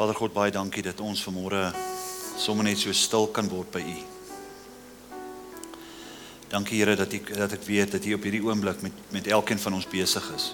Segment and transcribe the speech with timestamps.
[0.00, 1.58] Vader God, baie dankie dat ons vanmôre
[2.40, 3.98] sommer net so stil kan word by U.
[6.48, 9.60] Dankie Here dat ek dat ek weet dat U op hierdie oomblik met met elkeen
[9.60, 10.46] van ons besig is.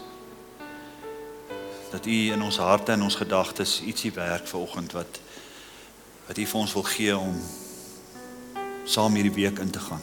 [1.93, 5.22] Dat U in ons harte en ons gedagtes ietsie werk vanoggend wat
[6.26, 7.38] wat U vir ons wil gee om
[8.82, 10.02] saam hierdie week in te gaan.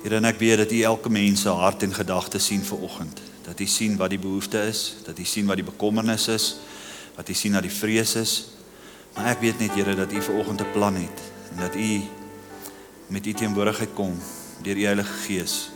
[0.00, 3.20] Here en ek bid dat U elke mens se hart en gedagtes sien vanoggend.
[3.44, 6.54] Dat U sien wat die behoefte is, dat U sien wat die bekommernis is,
[7.22, 8.32] wat U sien dat die vrees is.
[9.14, 11.20] Maar ek weet net Here dat U vanoggend 'n plan het
[11.52, 12.02] en dat U
[13.06, 14.18] met U teenwoordigheid kom
[14.62, 15.70] deur die Heilige Gees.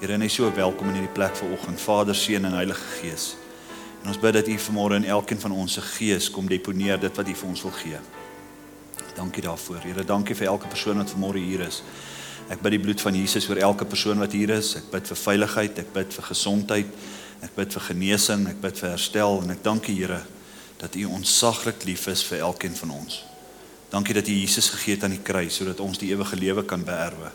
[0.00, 3.36] Here, en hy so welkom in hierdie plek vanoggend, Vader, Seun en Heilige Gees.
[4.02, 7.16] En ons bid dat U vanmôre in elkeen van ons se gees kom deponeer dit
[7.16, 7.98] wat U vir ons wil gee.
[9.14, 9.80] Dankie daarvoor.
[9.82, 11.82] Here, dankie vir elke persoon wat vanmôre hier is.
[12.48, 14.76] Ek bid die bloed van Jesus oor elke persoon wat hier is.
[14.76, 16.86] Ek bid vir veiligheid, ek bid vir gesondheid,
[17.42, 20.35] ek bid vir genesing, ek bid vir herstel en ek dank U Here
[20.76, 23.24] dat U onsaglik lief is vir elkeen van ons.
[23.88, 26.84] Dankie dat U Jesus gegee het aan die kruis sodat ons die ewige lewe kan
[26.84, 27.30] beerwe.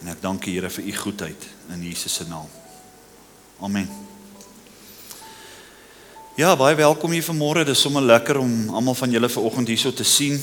[0.00, 2.48] En ek dank U Here vir U goedheid in Jesus se naam.
[3.60, 3.88] Amen.
[6.36, 7.64] Ja, baie welkom hier vanmôre.
[7.64, 10.36] Dit is sommer lekker om almal van julle vanoggend hierso te sien.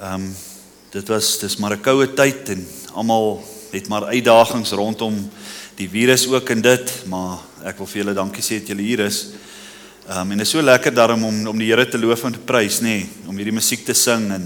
[0.00, 0.30] Ehm um,
[0.90, 5.30] dit was dis maar 'n koue tyd en almal het maar uitdagings rondom
[5.76, 9.00] die virus ook en dit, maar ek wil vir julle dankie sê dat julle hier
[9.00, 9.26] is.
[10.06, 12.38] Um, en dit is so lekker daarom om om die Here te loof en te
[12.38, 14.44] prys, nê, nee, om hierdie musiek te sing en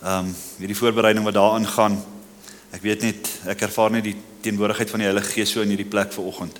[0.00, 1.98] ehm um, hierdie voorbereiding wat daarin gaan.
[2.72, 5.84] Ek weet net ek ervaar net die teenwoordigheid van die Heilige Gees so in hierdie
[5.84, 6.56] plek vanoggend.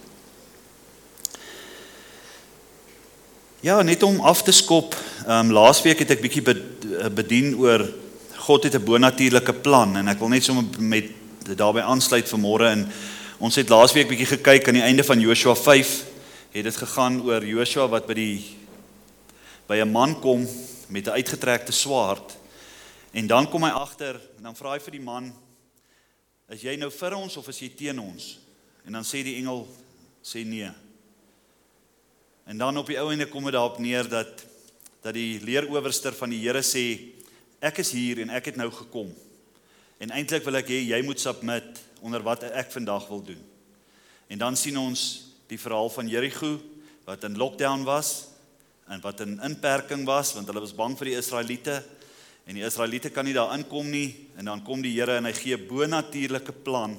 [3.65, 4.99] Ja, net om af te skop.
[5.25, 6.45] Ehm um, laasweek het ek bietjie
[7.17, 7.87] bedien oor
[8.37, 11.09] God het 'n bonatuurlike plan en ek wil net sommer met
[11.57, 12.85] daarbey aansluit vanmôre en
[13.39, 16.10] ons het laasweek bietjie gekyk aan die einde van Joshua 5
[16.51, 18.57] het dit gegaan oor Joshua wat by die
[19.69, 20.47] by 'n man kom
[20.89, 22.37] met 'n uitgetrekte swaard
[23.13, 25.33] en dan kom hy agter en dan vra hy vir die man
[26.49, 28.39] is jy nou vir ons of is jy teen ons
[28.85, 29.69] en dan sê die engel
[30.23, 30.71] sê nee
[32.47, 34.51] en dan op die ou ende kom dit daarop neer dat
[35.03, 36.85] dat die leeroowerster van die Here sê
[37.61, 39.09] ek is hier en ek het nou gekom.
[40.01, 43.41] En eintlik wil ek hê jy moet submit onder wat ek vandag wil doen.
[44.29, 46.59] En dan sien ons die verhaal van Jerigo
[47.07, 48.31] wat in lockdown was
[48.89, 51.83] en wat in inperking was want hulle was bang vir die Israeliete
[52.47, 55.35] en die Israeliete kan nie daar inkom nie en dan kom die Here en hy
[55.37, 56.97] gee bo-natuurlike plan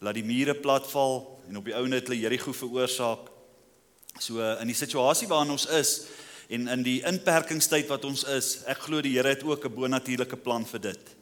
[0.00, 3.28] laat die mure platval en op die ou net hulle Jerigo veroorsaak.
[4.22, 5.94] So in die situasie waarin ons is,
[6.50, 10.36] en in die inperkingstyd wat ons is, ek glo die Here het ook 'n bonatuurlike
[10.36, 11.16] plan vir dit.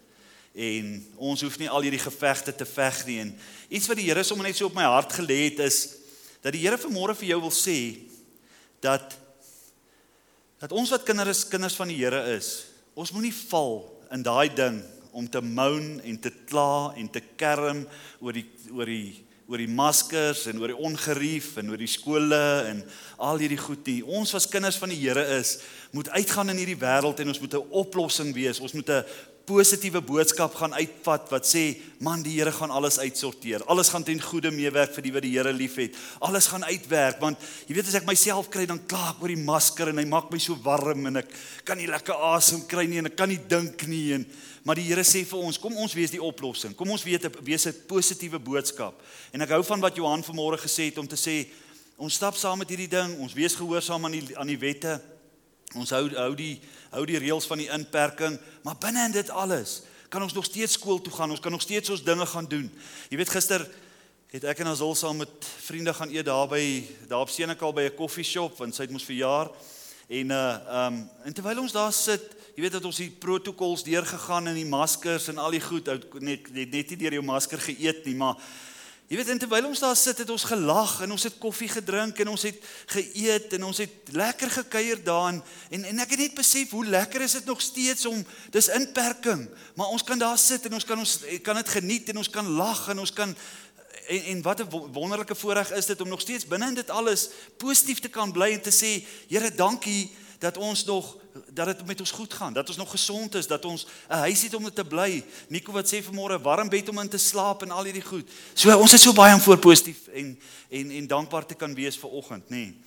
[0.55, 4.23] En ons hoef nie al hierdie gevegte te veg nie en iets wat die Here
[4.23, 5.98] sommer net so op my hart gelê het is
[6.43, 7.79] dat die Here vanmôre vir jou wil sê
[8.81, 9.17] dat
[10.59, 12.67] dat ons wat kinders kinders van die Here is,
[12.99, 13.85] ons moenie val
[14.15, 14.83] in daai ding
[15.13, 17.85] om te moan en te kla en te kerm
[18.21, 22.41] oor die oor die oor die maskers en oor die ongerief en oor die skole
[22.69, 22.83] en
[23.25, 24.03] al hierdie goed nie.
[24.05, 25.55] Ons as kinders van die Here is,
[25.97, 28.61] moet uitgaan in hierdie wêreld en ons moet 'n oplossing wees.
[28.61, 29.05] Ons moet 'n
[29.49, 33.65] positiewe boodskap gaan uitvat wat sê, man, die Here gaan alles uitsorteer.
[33.73, 35.97] Alles gaan ten goeie meewerk vir die wat die Here liefhet.
[36.21, 39.41] Alles gaan uitwerk want jy weet as ek myself kry dan kla ek oor die
[39.41, 41.33] masker en hy maak my so warm en ek
[41.65, 44.29] kan nie lekker asem kry nie en ek kan nie dink nie en
[44.69, 46.75] Maar die Here sê vir ons, kom ons wees die oplossing.
[46.77, 49.01] Kom ons weet wees 'n positiewe boodskap.
[49.33, 51.49] En ek hou van wat Johan vanmôre gesê het om te sê
[51.97, 55.01] ons stap saam met hierdie ding, ons wees gehoorsaam aan die aan die wette.
[55.75, 56.61] Ons hou hou die
[56.91, 60.73] hou die reëls van die inperking, maar binne in dit alles kan ons nog steeds
[60.73, 61.31] skool toe gaan.
[61.31, 62.71] Ons kan nog steeds ons dinge gaan doen.
[63.11, 63.67] Jy weet gister
[64.33, 66.63] het ek en Azul saam met vriende gaan eet daar by
[67.09, 69.51] daar op Senekal by 'n koffieshop want sy het mos verjaar.
[70.09, 74.51] En uh um, en terwyl ons daar sit Jy weet dat ons die protokols deurgegaan
[74.51, 75.87] en die maskers en al die goed
[76.19, 78.35] net net net nie deur jou masker geëet nie, maar
[79.09, 82.29] jy weet terwyl ons daar sit het ons gelag en ons het koffie gedrink en
[82.29, 82.59] ons het
[82.93, 85.41] geëet en ons het lekker gekuier daar en
[85.73, 88.21] en ek het net besef hoe lekker is dit nog steeds om
[88.53, 92.21] dis inperking, maar ons kan daar sit en ons kan ons kan dit geniet en
[92.21, 93.33] ons kan lag en ons kan
[94.09, 97.29] en en wat 'n wonderlike voorreg is dit om nog steeds binne in dit alles
[97.57, 101.17] positief te kan bly en te sê Here dankie dat ons nog
[101.53, 104.43] dat dit met ons goed gaan, dat ons nog gesond is, dat ons 'n huis
[104.43, 105.25] het om te bly.
[105.49, 108.31] Nico wat sê vanmôre warm bed om in te slaap en al hierdie goed.
[108.55, 110.39] So ons is so baie om voor positief en
[110.69, 112.57] en en dankbaar te kan wees vir oggend, nê.
[112.57, 112.81] Nee.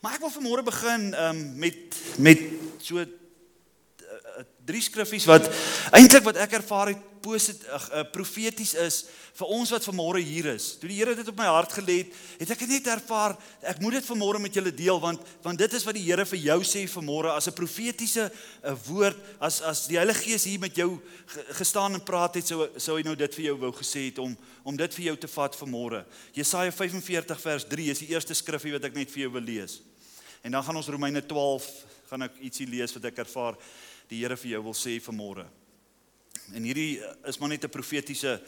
[0.00, 1.76] Maar ek wil vanmôre begin um, met
[2.16, 2.40] met
[2.78, 3.19] so 'n
[4.66, 5.48] drie skriffies wat
[5.96, 9.02] eintlik wat ek ervaar het positief uh, profeties is
[9.36, 10.74] vir ons wat vanmôre hier is.
[10.80, 13.98] Toe die Here dit op my hart gelê het, het ek net ervaar ek moet
[13.98, 16.86] dit vanmôre met julle deel want want dit is wat die Here vir jou sê
[16.90, 20.98] vanmôre as 'n profetiese uh, woord as as die Heilige Gees hier met jou
[21.60, 24.36] gestaan en praat het sou sou hy nou dit vir jou wou gesê het om
[24.64, 26.04] om dit vir jou te vat vanmôre.
[26.34, 29.80] Jesaja 45 vers 3 is die eerste skriffie wat ek net vir jou wil lees.
[30.42, 31.68] En dan gaan ons Romeine 12
[32.10, 33.56] gaan ek ietsie lees wat ek ervaar
[34.10, 35.46] die Here vir jou wil sê vanmôre.
[36.54, 36.98] En hierdie
[37.30, 38.40] is maar net 'n profetiese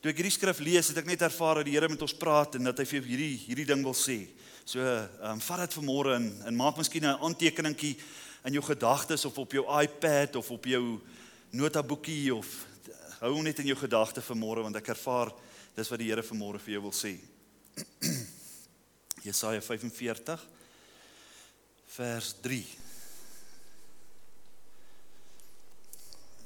[0.00, 2.54] toe ek hierdie skrif lees, het ek net ervaar dat die Here met ons praat
[2.54, 4.28] en dat hy vir hierdie hierdie ding wil sê.
[4.64, 7.96] So, ehm um, vat dit vanmôre en en maak miskien 'n aantekeningkie
[8.44, 11.00] in jou gedagtes of op jou iPad of op jou
[11.50, 12.66] notaboekie of
[13.20, 15.32] hou hom net in jou gedagte vanmôre want ek ervaar
[15.74, 17.18] dis wat die Here vanmôre vir jou wil sê.
[19.26, 20.40] Jesaja 45
[21.86, 22.85] vers 3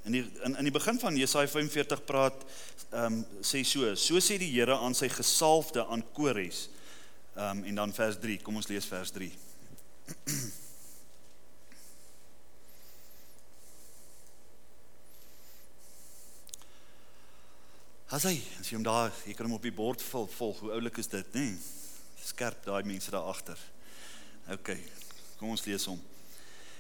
[0.05, 2.45] In die in in die begin van Jesaja 45 praat
[2.91, 6.69] ehm um, sê so, so sê die Here aan sy gesalfde aan Kores.
[7.37, 8.39] Ehm um, en dan vers 3.
[8.43, 9.31] Kom ons lees vers 3.
[18.11, 20.65] Hasai, as jy hom daar, jy kan hom op die bord vol, volg.
[20.65, 21.45] Hoe oulik is dit, nê?
[21.53, 21.59] Nee?
[22.27, 23.59] Skerp daai mense daar agter.
[24.51, 24.73] OK.
[25.39, 26.01] Kom ons lees hom.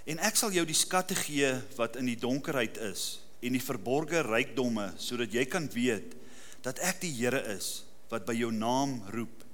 [0.09, 4.23] En ek sal jou die skatte gee wat in die donkerheid is en die verborgde
[4.25, 6.17] rykdomme sodat jy kan weet
[6.65, 9.45] dat ek die Here is wat by jou naam roep,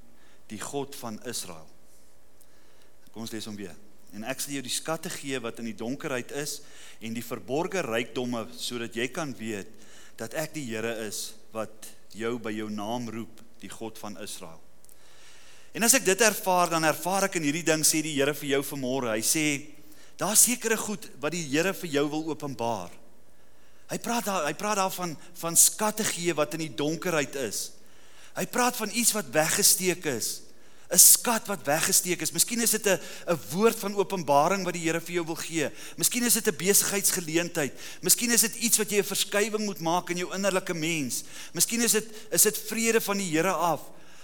[0.49, 1.67] die God van Israel.
[3.13, 3.75] Kom ons lees hom weer.
[4.17, 6.61] En ek sal jou die skatte gee wat in die donkerheid is
[7.05, 9.73] en die verborgde rykdomme sodat jy kan weet
[10.17, 14.61] dat ek die Here is wat jou by jou naam roep, die God van Israel.
[15.77, 18.55] En as ek dit ervaar, dan ervaar ek in hierdie ding sê die Here vir
[18.55, 19.13] jou vanmôre.
[19.13, 19.47] Hy sê
[20.17, 22.91] Daar's sekere goed wat die Here vir jou wil openbaar.
[23.87, 27.71] Hy praat daar hy praat daarvan van skatte gee wat in die donkerheid is.
[28.37, 30.43] Hy praat van iets wat weggesteek is.
[30.87, 32.31] 'n Skat wat weggesteek is.
[32.31, 35.71] Miskien is dit 'n 'n woord van openbaring wat die Here vir jou wil gee.
[35.97, 37.73] Miskien is dit 'n besigheidsgeleentheid.
[38.03, 41.25] Miskien is dit iets wat jy 'n verskywing moet maak in jou innerlike mens.
[41.53, 43.81] Miskien is dit is dit vrede van die Here af.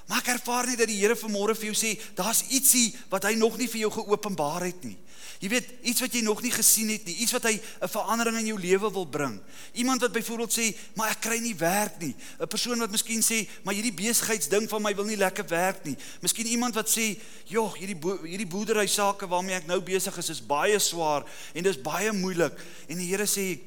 [0.07, 3.35] Maar ek ervaar net dat die Here vanmôre vir jou sê, daar's ietsie wat hy
[3.35, 4.99] nog nie vir jou geopenbaar het nie.
[5.43, 8.37] Jy weet, iets wat jy nog nie gesien het nie, iets wat hy 'n verandering
[8.39, 9.41] in jou lewe wil bring.
[9.75, 13.49] Iemand wat byvoorbeeld sê, "Maar ek kry nie werk nie." 'n Persoon wat miskien sê,
[13.65, 17.77] "Maar hierdie besigheidsding van my wil nie lekker werk nie." Miskien iemand wat sê, "Jogg,
[17.77, 21.25] hierdie bo hierdie boerdery sake waarmee ek nou besig is, is baie swaar
[21.55, 22.53] en dis baie moeilik."
[22.89, 23.59] En die Here sê,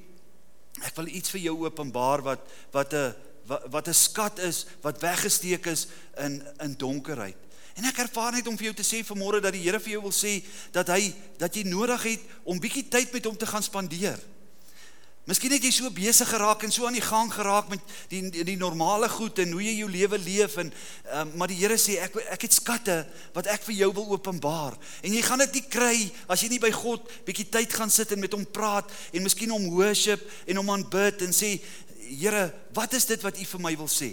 [0.82, 2.40] "Ek wil iets vir jou openbaar wat
[2.72, 3.16] wat 'n
[3.70, 5.88] wat 'n skat is wat weggesteek is
[6.18, 7.45] in in donkerheid."
[7.76, 10.06] En ek ervaar net om vir jou te sê vanmôre dat die Here vir jou
[10.08, 10.38] wil sê
[10.76, 11.12] dat hy
[11.42, 14.20] dat jy nodig het om bietjie tyd met hom te gaan spandeer.
[15.26, 18.44] Miskien het jy so besig geraak en so aan die gang geraak met die die,
[18.46, 20.70] die normale goed en hoe jy jou lewe leef en
[21.18, 23.00] um, maar die Here sê ek ek het skatte
[23.34, 24.78] wat ek vir jou wil openbaar.
[25.02, 25.96] En jy gaan dit nie kry
[26.30, 29.52] as jy nie by God bietjie tyd gaan sit en met hom praat en miskien
[29.52, 31.58] hom worship en hom aanbid en sê
[32.06, 34.12] Here, wat is dit wat U vir my wil sê?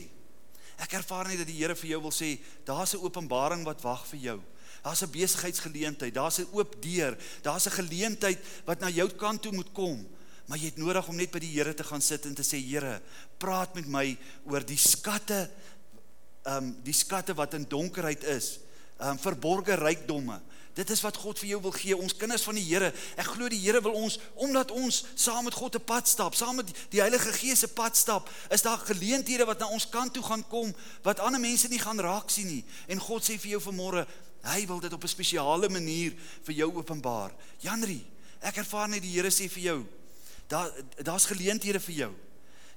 [0.82, 4.06] Ek ervaar net dat die Here vir jou wil sê, daar's 'n openbaring wat wag
[4.06, 4.40] vir jou.
[4.82, 9.52] Daar's 'n besigheidsgeleentheid, daar's 'n oop deur, daar's 'n geleentheid wat na jou kant toe
[9.52, 10.06] moet kom.
[10.46, 12.58] Maar jy het nodig om net by die Here te gaan sit en te sê,
[12.58, 13.00] Here,
[13.38, 15.50] praat met my oor die skatte,
[16.44, 18.58] ehm um, die skatte wat in donkerheid is,
[18.98, 20.40] ehm um, verborgde rykdomme.
[20.74, 22.92] Dit is wat God vir jou wil gee, ons kinders van die Here.
[23.20, 26.56] Ek glo die Here wil ons omdat ons saam met God 'n pad stap, saam
[26.56, 30.22] met die Heilige Gees se pad stap, is daar geleenthede wat na ons kant toe
[30.22, 32.64] gaan kom wat ander mense nie gaan raak sien nie.
[32.88, 34.06] En God sê vir jou vanmôre,
[34.42, 37.32] hy wil dit op 'n spesiale manier vir jou openbaar.
[37.60, 38.04] Janri,
[38.40, 39.86] ek ervaar net die Here sê vir jou,
[40.48, 42.14] daar daar's geleenthede vir jou.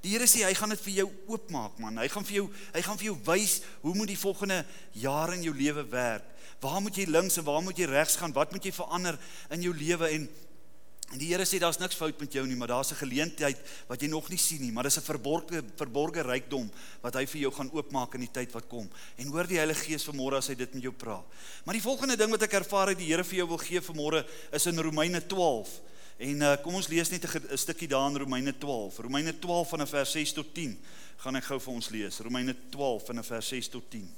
[0.01, 1.98] Die Here sê hy gaan dit vir jou oopmaak man.
[1.98, 5.43] Hy gaan vir jou hy gaan vir jou wys hoe moet die volgende jare in
[5.43, 6.35] jou lewe werk.
[6.59, 8.33] Waar moet jy links en waar moet jy regs gaan?
[8.33, 9.19] Wat moet jy verander
[9.50, 10.29] in jou lewe en
[11.13, 13.57] en die Here sê daar's niks fout met jou nie, maar daar's 'n geleentheid
[13.88, 16.69] wat jy nog nie sien nie, maar dis 'n verborgde verborgde rykdom
[17.01, 18.89] wat hy vir jou gaan oopmaak in die tyd wat kom.
[19.17, 21.25] En hoor die Heilige Gees vanmôre as hy dit met jou praat.
[21.63, 24.25] Maar die volgende ding wat ek ervaar het die Here vir jou wil gee vanmôre
[24.51, 25.69] is in Romeine 12.
[26.17, 28.97] En uh, kom ons lees net 'n stukkie daar in Romeine 12.
[28.97, 30.79] Romeine 12 van vers 6 tot 10.
[31.17, 32.19] Gaan ek gou vir ons lees.
[32.19, 34.09] Romeine 12 van vers 6 tot 10.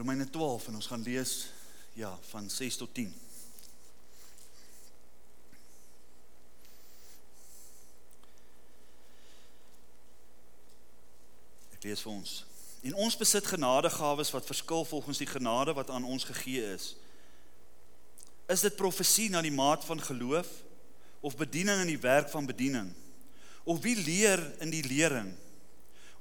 [0.00, 1.50] Romeine 12 en ons gaan lees
[1.92, 3.10] ja van 6 tot 10.
[11.76, 12.32] Ek lees vir ons.
[12.80, 16.94] En ons besit genadegawes wat verskil volgens die genade wat aan ons gegee is.
[18.48, 20.48] Is dit profesie na die maat van geloof
[21.20, 22.88] of bediening in die werk van bediening?
[23.68, 25.34] Of wie leer in die lering?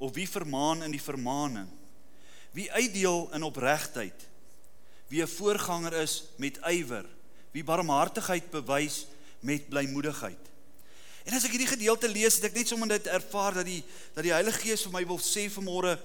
[0.03, 1.71] Of wie vermaan in die vermaaning?
[2.51, 4.28] Wie uitdeel in opregtheid?
[5.09, 7.05] Wie 'n voorganger is met ywer?
[7.51, 9.07] Wie barmhartigheid bewys
[9.39, 10.37] met blymoedigheid?
[11.25, 14.23] En as ek hierdie gedeelte lees, het ek net sommer dit ervaar dat die dat
[14.23, 15.99] die Heilige Gees vir my wil sê vanmôre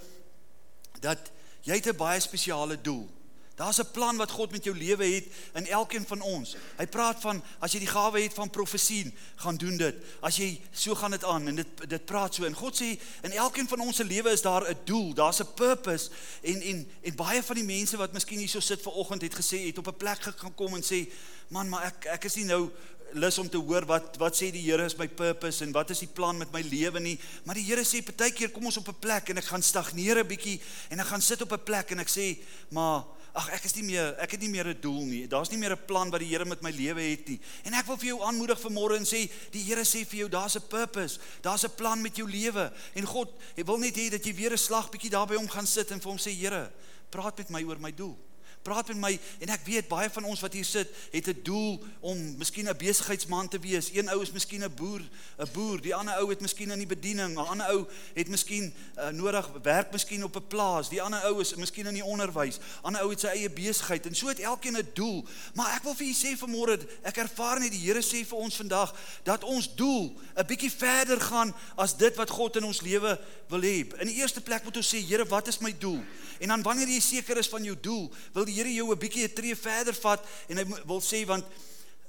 [1.00, 1.30] dat
[1.62, 3.08] jy het 'n baie spesiale doel.
[3.54, 6.56] Daar's 'n plan wat God met jou lewe het in elkeen van ons.
[6.76, 9.94] Hy praat van as jy die gawe het van profesie, gaan doen dit.
[10.20, 13.32] As jy so gaan dit aan en dit dit praat so en God sê in
[13.32, 16.10] elkeen van ons se lewe is daar 'n doel, daar's 'n purpose
[16.42, 19.66] en en en baie van die mense wat miskien hier so sit vanoggend het gesê
[19.66, 21.12] het op 'n plek gaan kom en sê,
[21.48, 22.70] "Man, maar ek ek is nie nou
[23.14, 26.02] lus om te hoor wat wat sê die Here is my purpose en wat is
[26.02, 27.14] die plan met my lewe nie.
[27.46, 30.26] Maar die Here sê partykeer kom ons op 'n plek en ek gaan stagneer 'n
[30.26, 32.38] bietjie en ek gaan sit op 'n plek en ek sê,
[32.70, 33.04] "Maar
[33.34, 35.28] ag ek is nie meer ek het nie meer 'n doel nie.
[35.28, 37.86] Daar's nie meer 'n plan wat die Here met my lewe het nie." En ek
[37.86, 41.18] wil vir jou aanmoedig vanmôre en sê, die Here sê vir jou, daar's 'n purpose.
[41.42, 42.72] Daar's 'n plan met jou lewe.
[42.94, 45.90] En God, wil net hê dat jy weer 'n slag bietjie daarby om gaan sit
[45.90, 46.70] en vir hom sê, "Here,
[47.10, 48.18] praat met my oor my doel."
[48.64, 49.12] Praat met my
[49.44, 52.76] en ek weet baie van ons wat hier sit het 'n doel om miskien 'n
[52.76, 53.90] besigheidsman te wees.
[53.92, 55.02] Een ou is miskien 'n boer,
[55.38, 55.80] 'n boer.
[55.80, 59.50] Die ander ou het miskien in die bediening, 'n ander ou het miskien uh, nodig
[59.62, 60.88] werk miskien op 'n plaas.
[60.88, 62.58] Die ander ou is miskien in die onderwys.
[62.82, 65.24] Ander ou het sy eie besigheid en so het elkeen 'n doel.
[65.54, 68.56] Maar ek wil vir julle sê vanmôre, ek ervaar net die Here sê vir ons
[68.56, 73.20] vandag dat ons doel 'n bietjie verder gaan as dit wat God in ons lewe
[73.48, 73.84] wil hê.
[74.00, 76.02] In die eerste plek moet ons sê, Here, wat is my doel?
[76.40, 79.24] En dan wanneer jy seker is van jou doel, wil die Here jou 'n bietjie
[79.24, 81.44] 'n tree verder vat en hy wil sê want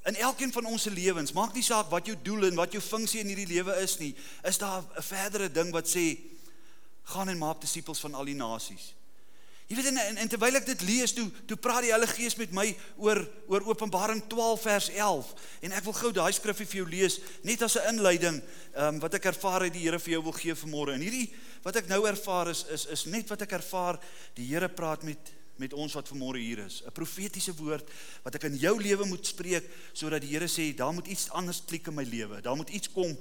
[0.05, 2.81] in elkeen van ons se lewens, maak nie saak wat jou doel en wat jou
[2.81, 6.17] funksie in hierdie lewe is nie, is daar 'n verdere ding wat sê
[7.03, 8.93] gaan en maak disippels van al die nasies.
[9.65, 12.35] Jy weet en, en, en terwyl ek dit lees, toe toe praat die Heilige Gees
[12.37, 12.67] met my
[13.01, 15.31] oor oor Openbaring 12 vers 11
[15.65, 18.37] en ek wil gou daai skrifgie vir jou lees net as 'n inleiding
[18.77, 20.93] um, wat ek ervaar het die Here vir jou wil gee vanmôre.
[20.93, 21.33] En hierdie
[21.63, 23.97] wat ek nou ervaar is is is net wat ek ervaar
[24.37, 26.81] die Here praat met met ons wat vanmôre hier is.
[26.85, 27.89] 'n Profetiese woord
[28.23, 31.61] wat ek in jou lewe moet spreek sodat die Here sê daar moet iets anders
[31.65, 32.41] klik in my lewe.
[32.41, 33.17] Daar moet iets kom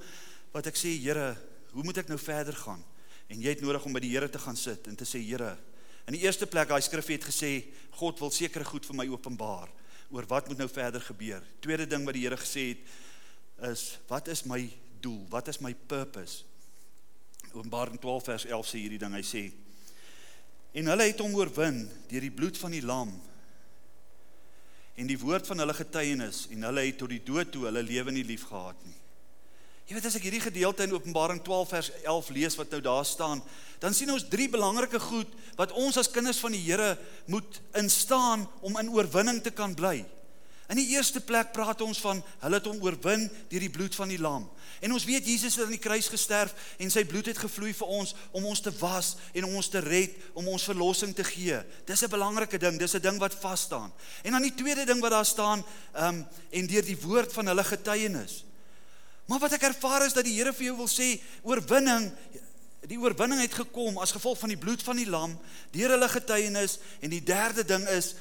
[0.52, 1.36] wat ek sê Here,
[1.72, 2.84] hoe moet ek nou verder gaan?
[3.28, 5.58] En jy het nodig om by die Here te gaan sit en te sê Here,
[6.04, 7.64] In die eerste plek, daai skrif het gesê
[7.96, 9.70] God wil sekere goed vir my openbaar
[10.12, 11.44] oor wat moet nou verder gebeur.
[11.64, 14.60] Tweede ding wat die Here gesê het is wat is my
[15.00, 15.22] doel?
[15.32, 16.44] Wat is my purpose?
[17.54, 19.16] Openbaring 12 vers 11 sê hierdie ding.
[19.16, 19.44] Hy sê
[20.74, 23.12] en hulle het hom oorwin deur die bloed van die lam
[24.94, 28.14] en die woord van hulle getuienis en hulle het tot die dood toe hulle lewe
[28.14, 28.98] nie lief gehad nie.
[29.84, 33.04] Jy weet as ek hierdie gedeelte in Openbaring 12 vers 11 lees wat nou daar
[33.04, 33.42] staan,
[33.82, 36.94] dan sien ons drie belangrike goed wat ons as kinders van die Here
[37.28, 39.98] moet instaan om in oorwinning te kan bly.
[40.74, 44.10] In die eerste plek praat ons van hulle het hom oorwin deur die bloed van
[44.10, 44.48] die lam.
[44.82, 46.50] En ons weet Jesus het aan die kruis gesterf
[46.82, 49.78] en sy bloed het gevloei vir ons om ons te was en om ons te
[49.84, 51.60] red, om ons verlossing te gee.
[51.86, 53.92] Dis 'n belangrike ding, dis 'n ding wat vas staan.
[54.24, 55.64] En dan die tweede ding wat daar staan,
[55.94, 58.44] ehm um, en deur die woord van hulle getuienis.
[59.26, 62.12] Maar wat ek ervaar is dat die Here vir jou wil sê oorwinning
[62.88, 65.38] die oorwinning het gekom as gevolg van die bloed van die lam,
[65.70, 68.14] deur hulle getuienis en die derde ding is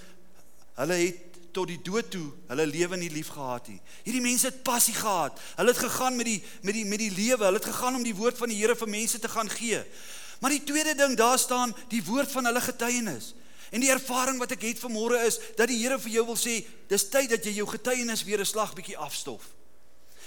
[0.76, 3.80] hulle het tot die dood toe hulle lewe nie lief gehad nie.
[4.04, 5.40] Hierdie mense het passie gehad.
[5.56, 7.46] Hulle het gegaan met die met die met die lewe.
[7.46, 9.84] Hulle het gegaan om die woord van die Here vir mense te gaan gee.
[10.42, 13.34] Maar die tweede ding, daar staan die woord van hulle getuienis.
[13.72, 16.60] En die ervaring wat ek het vanmôre is dat die Here vir jou wil sê,
[16.90, 19.54] dis tyd dat jy jou getuienis weer 'n slag bietjie afstof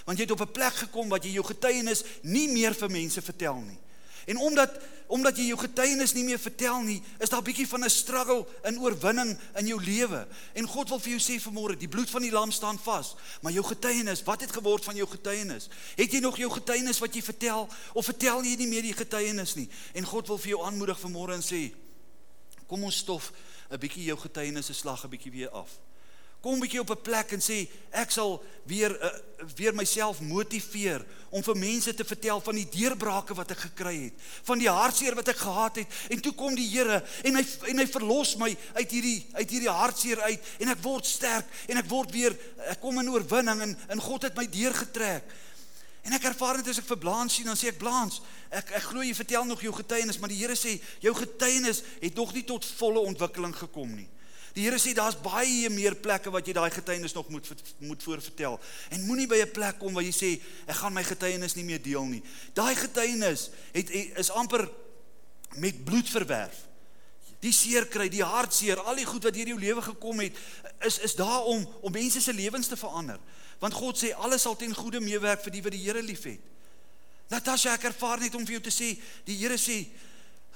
[0.06, 3.23] want jy het op 'n plek gekom wat jy jou getuienis nie meer vir mense
[3.23, 3.78] vertel nie.
[4.26, 4.71] En omdat
[5.06, 8.46] omdat jy jou getuienis nie meer vertel nie, is daar 'n bietjie van 'n struggle
[8.64, 10.26] in oorwinning in jou lewe.
[10.54, 13.52] En God wil vir jou sê vanmôre, die bloed van die lam staan vas, maar
[13.52, 15.68] jou getuienis, wat het geword van jou getuienis?
[15.96, 19.54] Het jy nog jou getuienis wat jy vertel of vertel jy nie meer die getuienis
[19.54, 19.68] nie?
[19.94, 21.75] En God wil vir jou aanmoedig vanmôre en sê,
[22.66, 23.32] kom ons stof
[23.70, 25.78] 'n bietjie jou getuienis se slag 'n bietjie weer af
[26.47, 28.38] kom 'n bietjie op 'n plek en sê ek sal
[28.71, 29.11] weer uh,
[29.57, 34.15] weer myself motiveer om vir mense te vertel van die deurbrake wat ek gekry het,
[34.47, 37.83] van die hartseer wat ek gehad het en toe kom die Here en hy en
[37.83, 41.91] hy verlos my uit hierdie uit hierdie hartseer uit en ek word sterk en ek
[41.91, 42.38] word weer
[42.71, 45.26] ek kom in oorwinning en en God het my deurgetrek.
[46.07, 48.21] En ek ervaar dit as ek vir Blaans sien dan sê ek Blaans,
[48.55, 52.15] ek ek glo jy vertel nog jou getuienis, maar die Here sê jou getuienis het
[52.15, 54.07] nog nie tot volle ontwikkeling gekom nie.
[54.56, 57.48] Die Here sê daar's baie meer plekke wat jy daai getuienis nog moet
[57.84, 58.56] moet voorvertel.
[58.88, 61.82] En moenie by 'n plek kom waar jy sê ek gaan my getuienis nie meer
[61.82, 62.22] deel nie.
[62.54, 64.70] Daai getuienis het is amper
[65.56, 66.64] met bloed verwerf.
[67.40, 70.32] Die seer kry, die hartseer, al die goed wat deur jou lewe gekom het,
[70.80, 73.20] is is daar om om mense se lewens te verander.
[73.58, 76.40] Want God sê alles sal ten goeie meewerk vir die wat die Here liefhet.
[77.28, 78.96] Natasha, ek ervaar net om vir jou te sê,
[79.26, 79.86] die Here sê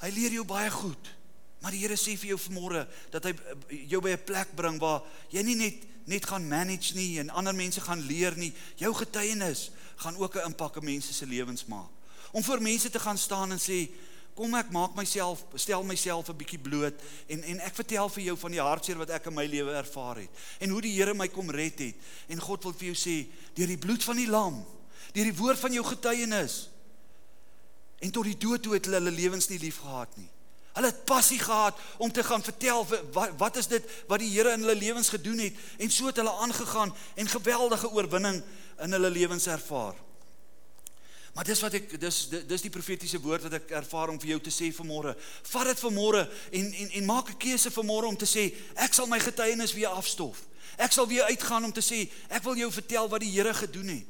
[0.01, 1.20] hy leer jou baie goed.
[1.61, 4.79] Maar die Here sê vir jou vanmôre dat hy eh, jou by 'n plek bring
[4.81, 8.53] waar jy nie net net gaan manage nie en ander mense gaan leer nie.
[8.77, 11.91] Jou getuienis gaan ook 'n impak op mense se lewens maak.
[12.33, 13.91] Om voor mense te gaan staan en sê
[14.41, 16.97] kom ek maak myself stel myself 'n bietjie bloot
[17.29, 20.17] en en ek vertel vir jou van die hartseer wat ek in my lewe ervaar
[20.17, 21.97] het en hoe die Here my kom red het
[22.29, 24.65] en God wil vir jou sê deur die bloed van die lam
[25.13, 26.71] deur die woord van jou getuienis
[28.01, 30.31] en tot die dood toe het hulle hulle lewens nie lief gehad nie
[30.81, 34.55] Hulle het passie gehad om te gaan vertel wat wat is dit wat die Here
[34.57, 38.39] in hulle lewens gedoen het en so het hulle aangegaan en geweldige oorwinning
[38.81, 39.95] in hulle lewens ervaar.
[41.35, 42.17] Maar dis wat ek dis
[42.49, 45.13] dis die profetiese woord wat ek ervaar om vir jou te sê vanmôre.
[45.53, 46.25] Vat dit vanmôre
[46.61, 49.93] en en en maak 'n keuse vanmôre om te sê ek sal my getuienis weer
[49.93, 50.41] afstof.
[50.79, 53.89] Ek sal weer uitgaan om te sê ek wil jou vertel wat die Here gedoen
[53.89, 54.07] het.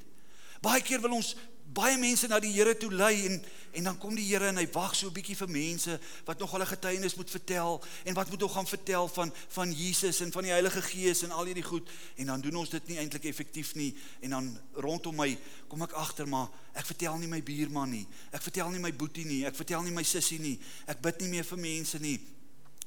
[0.63, 1.35] Baie keer wil ons
[1.75, 4.67] baie mense na die Here toe lei en en dan kom die Here en hy
[4.75, 8.41] wag so 'n bietjie vir mense wat nog hulle getuienis moet vertel en wat moet
[8.41, 11.89] hulle gaan vertel van van Jesus en van die Heilige Gees en al hierdie goed.
[12.17, 15.93] En dan doen ons dit nie eintlik effektief nie en dan rondom my kom ek
[15.93, 18.07] agter maar ek vertel nie my buurman nie.
[18.33, 19.47] Ek vertel nie my boetie nie.
[19.47, 20.59] Ek vertel nie my sussie nie.
[20.87, 22.19] Ek bid nie meer vir mense nie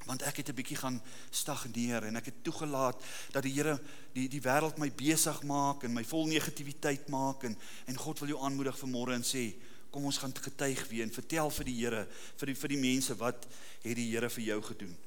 [0.05, 3.79] want ek het 'n bietjie gaan stagneer en ek het toegelaat dat die Here
[4.13, 7.57] die die wêreld my besig maak en my vol negativiteit maak en
[7.87, 9.53] en God wil jou aanmoedig vanmôre en sê
[9.91, 12.07] kom ons gaan getuig weer en vertel vir die Here
[12.37, 13.47] vir die vir die mense wat
[13.83, 14.97] het die Here vir jou gedoen.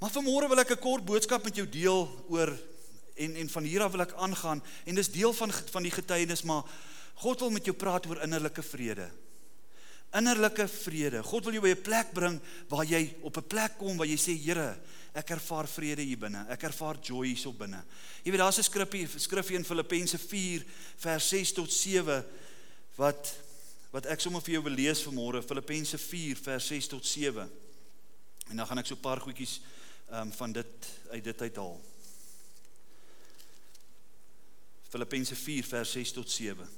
[0.00, 2.58] Maar vanmôre wil ek 'n kort boodskap met jou deel oor
[3.16, 6.42] en en van hier af wil ek aangaan en dis deel van van die getuienis
[6.42, 6.64] maar
[7.14, 9.10] God wil met jou praat oor innerlike vrede
[10.16, 11.22] innerlike vrede.
[11.22, 14.16] God wil jou by 'n plek bring waar jy op 'n plek kom waar jy
[14.16, 14.78] sê Here,
[15.14, 16.46] ek ervaar vrede hier binne.
[16.48, 17.84] Ek ervaar joy hierso binne.
[18.24, 20.64] Jy weet daar's 'n skrifgie, skrifgie in Filippense 4
[20.96, 22.24] vers 6 tot 7
[22.96, 23.34] wat
[23.90, 25.42] wat ek sommer vir jou wil lees vanmôre.
[25.42, 27.50] Filippense 4 vers 6 tot 7.
[28.50, 29.60] En dan gaan ek so 'n paar goedjies
[30.10, 30.66] ehm um, van dit
[31.10, 31.80] uit dit uithaal.
[34.88, 36.68] Filippense 4 vers 6 tot 7.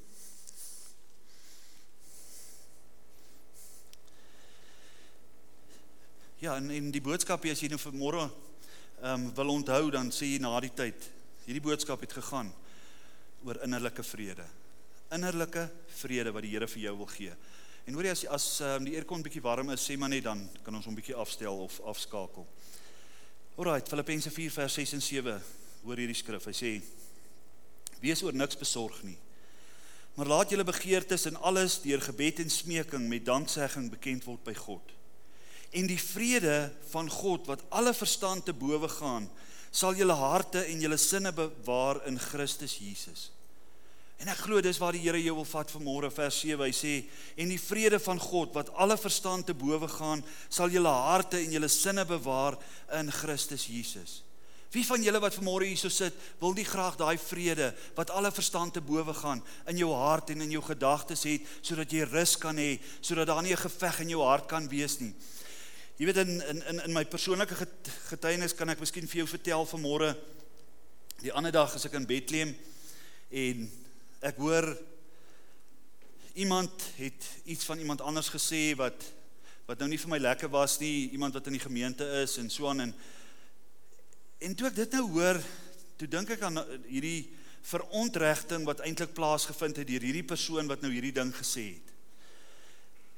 [6.41, 10.25] Ja, en en die boodskap as jy nou vanmôre ehm um, wil onthou dan sê
[10.25, 11.05] jy na die tyd
[11.45, 12.49] hierdie boodskap het gegaan
[13.45, 14.47] oor innerlike vrede.
[15.13, 15.67] Innerlike
[15.99, 17.35] vrede wat die Here vir jou wil gee.
[17.85, 20.41] En hoor jy as as um, die aircon bietjie warm is, sê maar net dan
[20.65, 22.47] kan ons hom bietjie afstel of afskakel.
[23.59, 25.35] Alraait, Filippense 4 vers 6 en 7
[25.83, 26.47] hoor hierdie skrif.
[26.49, 26.71] Hy sê:
[28.01, 29.19] Wees oor niks besorg nie.
[30.17, 34.57] Maar laat julle begeertes in alles deur gebed en smeking met danksegging bekend word by
[34.57, 34.97] God
[35.71, 39.29] en die vrede van God wat alle verstand te bowe gaan
[39.71, 43.31] sal julle harte en julle sinne bewaar in Christus Jesus.
[44.21, 46.95] En ek glo dis waar die Here jou wil vat vanmôre vers 7 hy sê
[47.41, 51.55] en die vrede van God wat alle verstand te bowe gaan sal julle harte en
[51.55, 52.59] julle sinne bewaar
[52.99, 54.21] in Christus Jesus.
[54.71, 58.77] Wie van julle wat vanmôre hierso sit, wil nie graag daai vrede wat alle verstand
[58.77, 62.59] te bowe gaan in jou hart en in jou gedagtes hê sodat jy rus kan
[62.61, 65.15] hê, sodat daar nie 'n geveg in jou hart kan wees nie.
[66.01, 67.53] Jy weet in in in in my persoonlike
[68.09, 70.15] getuienis kan ek miskien vir jou vertel vanmôre
[71.21, 72.55] die ander dag as ek in Bethlehem
[73.43, 73.67] en
[74.25, 74.65] ek hoor
[76.41, 78.97] iemand het iets van iemand anders gesê wat
[79.69, 82.49] wat nou nie vir my lekker was nie, iemand wat in die gemeente is en
[82.49, 82.97] so aan en
[84.41, 85.43] en toe ek dit nou hoor,
[86.01, 87.29] toe dink ek aan hierdie
[87.61, 91.90] verontregting wat eintlik plaasgevind het deur hierdie persoon wat nou hierdie ding gesê het.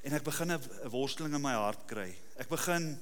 [0.03, 2.13] En ek begin 'n worsteling in my hart kry.
[2.35, 2.99] Ek begin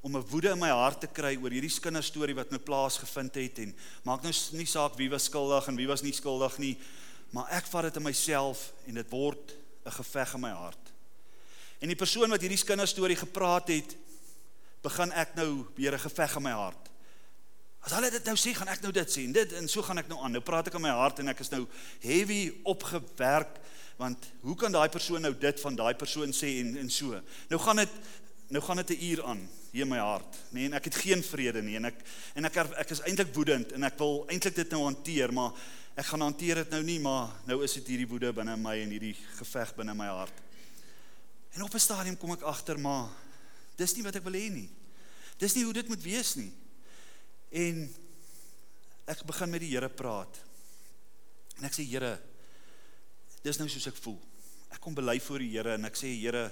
[0.00, 3.58] om 'n woede in my hart te kry oor hierdie kinderstorie wat nou plaasgevind het
[3.58, 6.78] en maak nou nie saak wie was skuldig en wie was nie skuldig nie,
[7.30, 10.92] maar ek vat dit in myself en dit word 'n geveg in my hart.
[11.80, 13.96] En die persoon wat hierdie kinderstorie gepraat het,
[14.82, 16.90] begin ek nou weer 'n geveg in my hart.
[17.80, 19.98] As hulle dit nou sê, gaan ek nou dit sê en dit en so gaan
[19.98, 20.32] ek nou aan.
[20.32, 21.66] Nou praat ek in my hart en ek is nou
[22.00, 23.60] heavy opgewerk
[23.96, 27.20] want hoe kan daai persoon nou dit van daai persoon sê en en so.
[27.48, 28.00] Nou gaan dit
[28.48, 30.94] nou gaan dit 'n uur aan hier in my hart, nê, nee, en ek het
[30.94, 31.98] geen vrede nie en ek
[32.34, 35.52] en ek ek is eintlik woedend en ek wil eintlik dit nou hanteer, maar
[35.96, 38.90] ek gaan hanteer dit nou nie, maar nou is dit hierdie woede binne my en
[38.90, 40.32] hierdie geveg binne my hart.
[41.54, 43.08] En op 'n stadium kom ek agter maar
[43.76, 44.68] dis nie wat ek wil hê nie.
[45.38, 46.52] Dis nie hoe dit moet wees nie.
[47.50, 47.94] En
[49.06, 50.40] ek begin met die Here praat.
[51.58, 52.18] En ek sê Here,
[53.46, 54.18] dis nou soos ek voel.
[54.74, 56.48] Ek kom bely voor die Here en ek sê Here,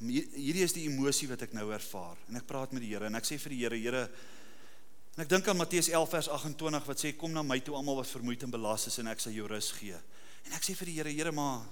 [0.00, 2.18] hierdie is die emosie wat ek nou ervaar.
[2.30, 4.06] En ek praat met die Here en ek sê vir die Here Here
[5.16, 7.98] en ek dink aan Matteus 11 vers 28 wat sê kom na my toe almal
[8.00, 9.98] wat vermoeid en belas is en ek sal jou rus gee.
[10.48, 11.62] En ek sê vir die Here Here maar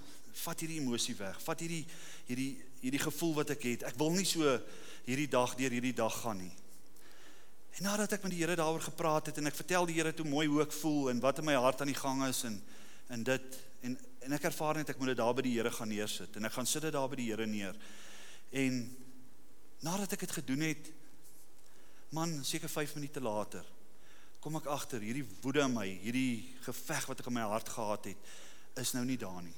[0.43, 1.39] vat hierdie emosie weg.
[1.43, 1.83] Vat hierdie
[2.29, 2.51] hierdie
[2.83, 3.87] hierdie gevoel wat ek het.
[3.89, 4.55] Ek wil nie so
[5.07, 6.53] hierdie dag deur hierdie dag gaan nie.
[7.79, 10.27] En nadat ek met die Here daaroor gepraat het en ek vertel die Here toe
[10.27, 12.59] mooi hoe ek voel en wat in my hart aan die gang is en
[13.09, 15.89] en dit en en ek ervaar net ek moet dit daar by die Here gaan
[15.89, 17.77] neersit en ek gaan sit dit daar by die Here neer
[18.49, 18.79] En
[19.85, 20.89] nadat ek dit gedoen het,
[22.15, 23.65] man, seker 5 minute later,
[24.41, 28.09] kom ek agter hierdie woede in my, hierdie geveg wat ek in my hart gehad
[28.09, 28.31] het,
[28.79, 29.55] is nou nie daar nie.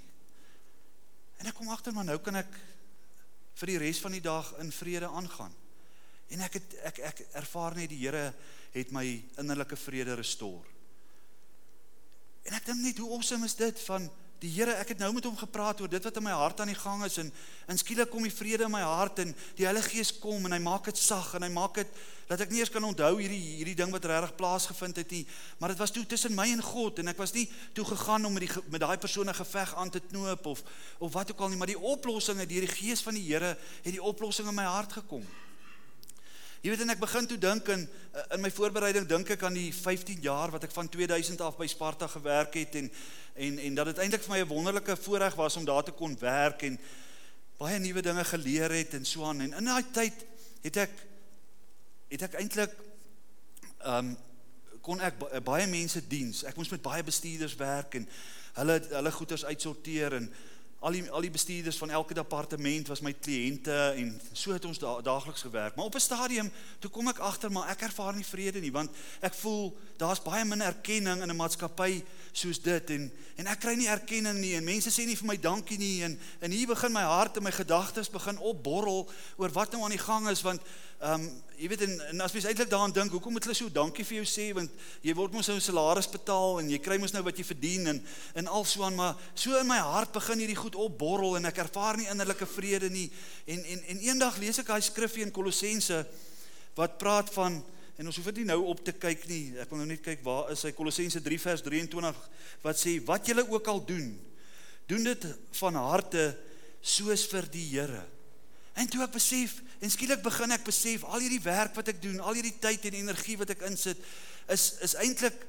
[1.40, 2.52] En ek kom agter maar nou kan ek
[3.62, 5.54] vir die res van die dag in vrede aangaan.
[6.32, 8.32] En ek het ek ek ervaar net die Here
[8.74, 9.06] het my
[9.42, 10.68] innerlike vrede restoreer.
[12.48, 14.10] En ek dink net hoe awesome is dit van
[14.42, 16.72] Die Here, ek het nou met hom gepraat oor dit wat in my hart aan
[16.72, 17.28] die gang is en
[17.70, 20.58] en skielik kom die vrede in my hart en die Heilige Gees kom en hy
[20.66, 23.76] maak dit sag en hy maak dit dat ek nie eens kan onthou hierdie hierdie
[23.78, 25.22] ding wat regtig plaasgevind het nie,
[25.62, 27.46] maar dit was toe tussen my en God en ek was nie
[27.78, 30.66] toe gegaan om met die met daai persone geveg aan te knoop of
[30.98, 33.54] of wat ook al nie, maar die oplossing het deur die Gees van die Here
[33.54, 35.22] het die oplossing in my hart gekom.
[36.62, 37.88] Jy weet en ek begin toe dink in
[38.36, 41.66] in my voorbereiding dink ek aan die 15 jaar wat ek van 2000 af by
[41.68, 42.92] Sparta gewerk het en
[43.34, 46.18] en en dat dit eintlik vir my 'n wonderlike voorreg was om daar te kon
[46.20, 46.80] werk en
[47.58, 50.26] baie nuwe dinge geleer het en so aan en in daai tyd
[50.62, 50.92] het ek
[52.12, 52.76] het ek eintlik
[53.80, 54.18] ehm um,
[54.82, 56.44] kon ek baie mense diens.
[56.50, 58.08] Ek moes met baie bestuurders werk en
[58.58, 60.26] hulle hulle goederes uitsorteer en
[60.82, 64.80] al die al die bestuurders van elke departement was my kliënte en so het ons
[64.82, 65.76] da, daagliks gewerk.
[65.76, 68.90] Maar op 'n stadium toe kom ek agter maar ek ervaar nie vrede nie want
[69.20, 73.76] ek voel daar's baie min erkenning in 'n maatskappy soos dit en en ek kry
[73.76, 76.92] nie erkenning nie en mense sê nie vir my dankie nie en en hier begin
[76.92, 80.62] my hart en my gedagtes begin opborrel oor wat nou aan die gang is want
[81.02, 81.30] ehm um,
[81.62, 84.20] jy weet en, en as mens eintlik daaraan dink, hoekom moet hulle so dankie vir
[84.20, 84.48] jou sê?
[84.58, 84.72] Want
[85.06, 87.88] jy word mos nou 'n salaris betaal en jy kry mos nou wat jy verdien
[87.88, 88.00] en
[88.36, 92.10] en alsoan maar so in my hart begin hierdie goed opborrel en ek ervaar nie
[92.10, 93.12] innerlike vrede nie.
[93.46, 96.06] En en en eendag lees ek daai skrifgie in Kolossense
[96.76, 97.64] wat praat van
[97.98, 100.24] en ons hoef dit nie nou op te kyk nie ek wil nou net kyk
[100.26, 102.24] waar is hy Kolossense 3 vers 23
[102.62, 104.20] wat sê wat julle ook al doen
[104.88, 105.28] doen dit
[105.60, 106.32] van harte
[106.82, 108.06] soos vir die Here
[108.74, 112.20] En toe ek besef en skielik begin ek besef al hierdie werk wat ek doen,
[112.20, 114.00] al hierdie tyd en energie wat ek insit
[114.52, 115.48] is is eintlik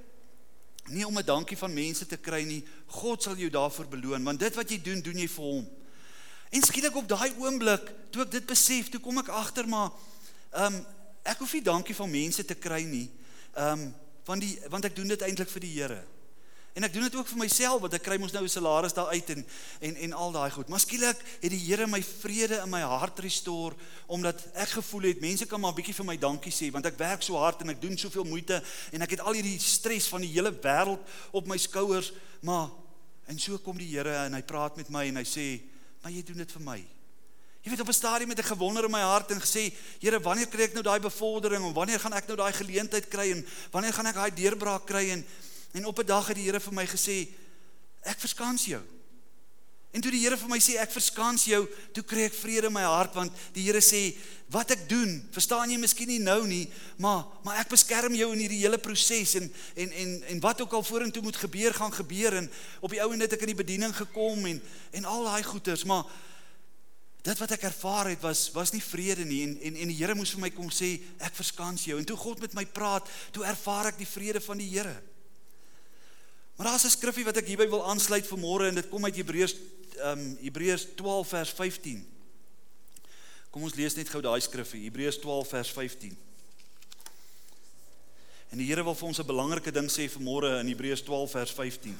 [0.91, 2.65] nie om 'n dankie van mense te kry nie.
[2.87, 5.69] God sal jou daarvoor beloon want dit wat jy doen, doen jy vir hom.
[6.51, 9.93] En skielik op daai oomblik, toe ek dit besef, toe kom ek agter maar
[10.53, 10.87] ehm um,
[11.23, 13.11] ek hoef nie dankie van mense te kry nie.
[13.55, 16.03] Ehm um, want die want ek doen dit eintlik vir die Here.
[16.73, 19.13] En ek doen dit ook vir myself want ek kry mos nou 'n salaris daar
[19.13, 19.45] uit en
[19.81, 20.69] en en al daai goed.
[20.69, 25.21] Maar skielik het die Here my vrede in my hart restore omdat ek gevoel het
[25.21, 27.71] mense kan maar 'n bietjie vir my dankie sê want ek werk so hard en
[27.71, 31.47] ek doen soveel moeite en ek het al hierdie stres van die hele wêreld op
[31.47, 32.71] my skouers, maar
[33.27, 35.61] en so kom die Here en hy praat met my en hy sê,
[36.03, 36.85] "Maar jy doen dit vir my."
[37.63, 40.47] Jy weet op 'n stadium het ek gewonder in my hart en gesê, Here, wanneer
[40.47, 43.93] kry ek nou daai bevordering en wanneer gaan ek nou daai geleentheid kry en wanneer
[43.93, 45.25] gaan ek daai deurbraak kry en
[45.73, 47.29] En op 'n dag het die Here vir my gesê,
[48.03, 48.83] ek verskans jou.
[49.93, 52.73] En toe die Here vir my sê ek verskans jou, toe kry ek vrede in
[52.73, 54.15] my hart want die Here sê
[54.53, 56.65] wat ek doen, verstaan jy miskien nie nou nie,
[56.97, 60.79] maar maar ek beskerm jou in hierdie hele proses en en en en wat ook
[60.79, 62.49] al vorentoe moet gebeur, gaan gebeur en
[62.81, 64.63] op die ou en dit ek in die bediening gekom en
[64.97, 66.09] en al daai goeters, maar
[67.23, 70.17] dit wat ek ervaar het was was nie vrede nie en en en die Here
[70.17, 73.45] moes vir my kom sê ek verskans jou en toe God met my praat, toe
[73.45, 74.97] ervaar ek die vrede van die Here.
[76.57, 79.17] Maar daar's 'n skriffie wat ek hierby wil aansluit vir môre en dit kom uit
[79.17, 79.55] Hebreërs
[80.03, 82.07] ehm um, Hebreërs 12 vers 15.
[83.51, 86.17] Kom ons lees net gou daai skriffie, Hebreërs 12 vers 15.
[88.53, 91.31] En die Here wil vir ons 'n belangrike ding sê vir môre in Hebreërs 12
[91.31, 91.99] vers 15.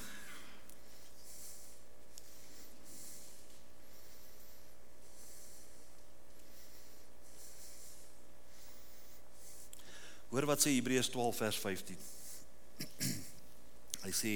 [10.33, 11.97] Hoor wat sê Hebreërs 12 vers 15.
[14.03, 14.35] Hy sê: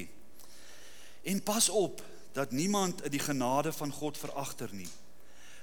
[1.27, 2.03] En pas op
[2.37, 4.89] dat niemand die genade van God veragter nie.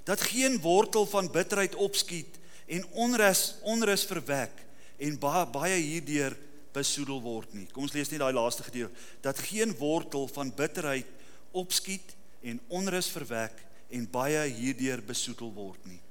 [0.04, 4.66] Dat geen wortel van bitterheid opskiet en onrus onrus verwek
[4.98, 6.36] en baie baie hierdeur
[6.74, 7.68] besoedel word nie.
[7.72, 8.98] Kom ons lees net daai laaste gedeelte.
[9.22, 11.08] Dat geen wortel van bitterheid
[11.52, 13.62] opskiet en onrus verwek
[13.94, 16.02] en baie hierdeur besoedel word nie.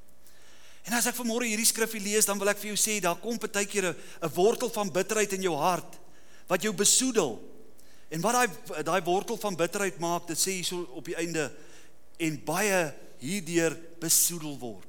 [0.87, 3.39] En as ek vanmôre hierdie skrifgie lees, dan wil ek vir jou sê daar kom
[3.39, 5.99] baie keer 'n wortel van bitterheid in jou hart
[6.47, 7.39] wat jou besoedel
[8.13, 11.49] En wat daai daai wortel van bitterheid maak, dit sê hierso op die einde
[12.21, 12.81] en baie
[13.23, 14.89] hierdeur besoedel word.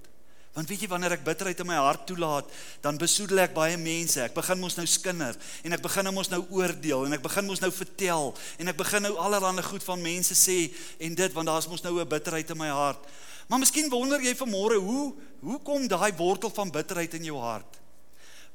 [0.54, 2.50] Want weet jy wanneer ek bitterheid in my hart toelaat,
[2.84, 4.20] dan besoedel ek baie mense.
[4.22, 7.64] Ek begin mos nou skinder en ek begin mos nou oordeel en ek begin mos
[7.64, 10.68] nou vertel en ek begin nou allerlei goed van mense sê
[11.02, 13.02] en dit want daar's mos nou 'n bitterheid in my hart.
[13.48, 17.80] Maar miskien wonder jy vanmôre hoe hoe kom daai wortel van bitterheid in jou hart?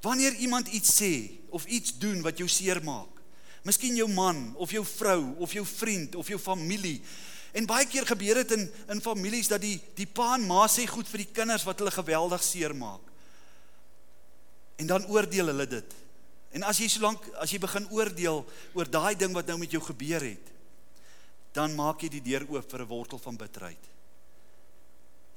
[0.01, 3.18] Wanneer iemand iets sê of iets doen wat jou seermaak.
[3.69, 7.03] Miskien jou man of jou vrou of jou vriend of jou familie
[7.57, 10.85] En baie keer gebeur dit in in families dat die die pa en ma sê
[10.89, 13.05] goed vir die kinders wat hulle geweldig seermaak.
[14.79, 15.97] En dan oordeel hulle dit.
[16.57, 18.45] En as jy so lank as jy begin oordeel
[18.77, 20.53] oor daai ding wat nou met jou gebeur het,
[21.57, 23.85] dan maak jy die deur oop vir 'n wortel van bitterheid.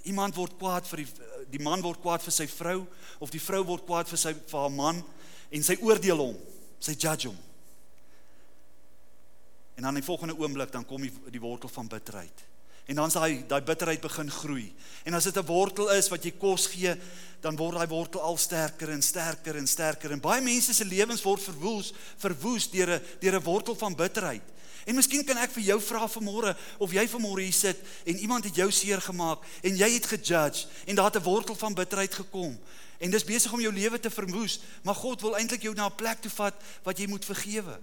[0.04, 1.10] Iemand word kwaad vir die
[1.52, 2.88] die man word kwaad vir sy vrou
[3.20, 5.04] of die vrou word kwaad vir sy vir haar man
[5.52, 6.38] en sy oordeel hom,
[6.80, 7.51] sy judge hom.
[9.76, 12.50] En dan in die volgende oomblik dan kom die die wortel van bitterheid.
[12.86, 14.74] En dan s'daai daai bitterheid begin groei.
[15.04, 16.96] En as dit 'n wortel is wat jy kos gee,
[17.40, 20.12] dan word daai wortel al sterker en sterker en sterker.
[20.12, 24.44] En baie mense se lewens word verwoes, verwoes deur 'n deur 'n wortel van bitterheid.
[24.86, 28.44] En miskien kan ek vir jou vra vanmôre of jy vanmôre hier sit en iemand
[28.44, 32.14] het jou seer gemaak en jy het gejudge en daar het 'n wortel van bitterheid
[32.14, 32.60] gekom.
[32.98, 35.96] En dis besig om jou lewe te verwoes, maar God wil eintlik jou na 'n
[35.96, 37.80] plek toe vat wat jy moet vergewe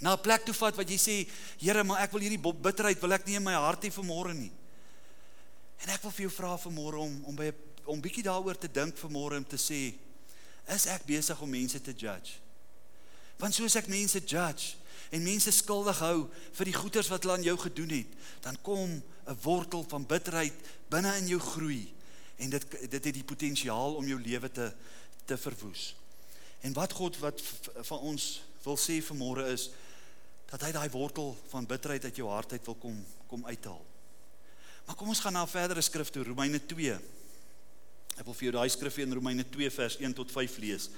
[0.00, 1.28] na 'n plek toe vat wat jy sê,
[1.58, 4.52] Here, maar ek wil hierdie bitterheid wil ek nie in my hart hê vanmôre nie.
[5.82, 7.52] En ek wil vir jou vra vanmôre om om by
[7.86, 9.94] om bietjie daaroor te dink vanmôre om te sê,
[10.74, 12.40] is ek besig om mense te judge?
[13.38, 14.74] Want soos ek mense judge
[15.14, 18.90] en mense skuldig hou vir die goeders wat hulle aan jou gedoen het, dan kom
[19.26, 20.54] 'n wortel van bitterheid
[20.90, 21.94] binne in jou groei
[22.36, 24.72] en dit dit het die potensiaal om jou lewe te
[25.24, 25.94] te verwoes.
[26.60, 27.42] En wat God wat
[27.82, 29.70] van ons wil sê vanmôre is
[30.46, 33.82] dat hy daai wortel van bitterheid uit jou hart uit wil kom kom uithaal.
[34.86, 36.92] Maar kom ons gaan na 'n verdere skrif toe, Romeine 2.
[38.16, 40.90] Ek wil vir jou daai skrif in Romeine 2 vers 1 tot 5 lees.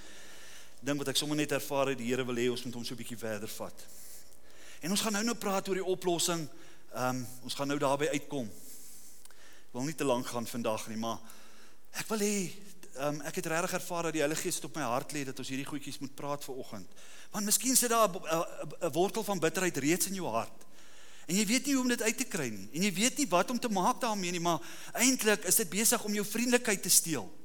[0.81, 2.95] Dink wat ek sommer net ervaar het, die Here wil hê ons moet hom so
[2.95, 3.87] 'n bietjie verder vat.
[4.81, 6.49] En ons gaan nou nou praat oor die oplossing.
[6.95, 8.47] Ehm um, ons gaan nou daarby uitkom.
[8.47, 11.19] Ek wil nie te lank gaan vandag nie, maar
[11.93, 12.53] ek wil hê
[13.01, 15.49] um, ek het regtig ervaar dat die Heilige Gees op my hart lê dat ons
[15.49, 16.89] hierdie goedjies moet praat vir oggend.
[17.31, 20.67] Want miskien sit daar 'n wortel van bitterheid reeds in jou hart.
[21.29, 22.69] En jy weet nie hoe om dit uit te kry nie.
[22.73, 24.61] En jy weet nie wat om te maak daarmee nie, maar
[24.93, 27.38] eintlik is dit besig om jou vriendelikheid te steel.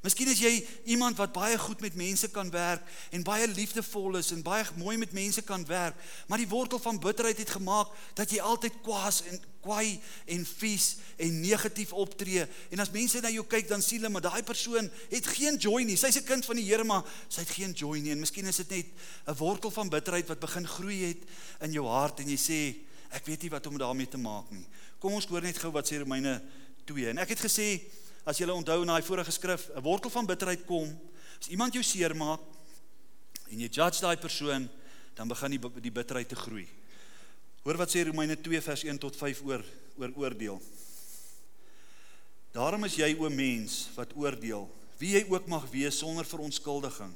[0.00, 0.52] Miskien is jy
[0.88, 4.96] iemand wat baie goed met mense kan werk en baie liefdevol is en baie mooi
[4.96, 9.20] met mense kan werk, maar die wortel van bitterheid het gemaak dat jy altyd kwaas
[9.28, 10.86] en kwaai en vies
[11.20, 12.46] en negatief optree.
[12.72, 15.84] En as mense na jou kyk, dan sien hulle maar daai persoon het geen joy
[15.84, 15.98] nie.
[16.00, 18.12] Sy's 'n kind van die Here, maar sy het geen joy nie.
[18.12, 18.86] En miskien is dit net
[19.26, 21.22] 'n wortel van bitterheid wat begin groei het
[21.60, 22.74] in jou hart en jy sê,
[23.12, 24.66] ek weet nie wat om daarmee te maak nie.
[24.98, 26.42] Kom ons hoor net gou wat sê Romeine
[26.86, 27.08] 2.
[27.08, 27.80] En ek het gesê
[28.30, 30.86] as jy onthou na die vorige skrif, 'n wortel van bitterheid kom,
[31.40, 32.40] as iemand jou seermaak
[33.50, 34.68] en jy judge daai persoon,
[35.14, 36.68] dan begin die die bitterheid te groei.
[37.64, 39.64] Hoor wat sê Romeine 2 vers 1 tot 5 oor
[39.98, 40.60] oor oordeel.
[42.52, 47.12] Daarom is jy o mens wat oordeel, wie jy ook mag wees sonder verontskuldiging.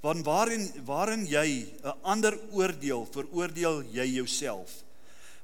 [0.00, 4.82] Want waarin waarin jy 'n ander oordeel, veroordeel jy jouself.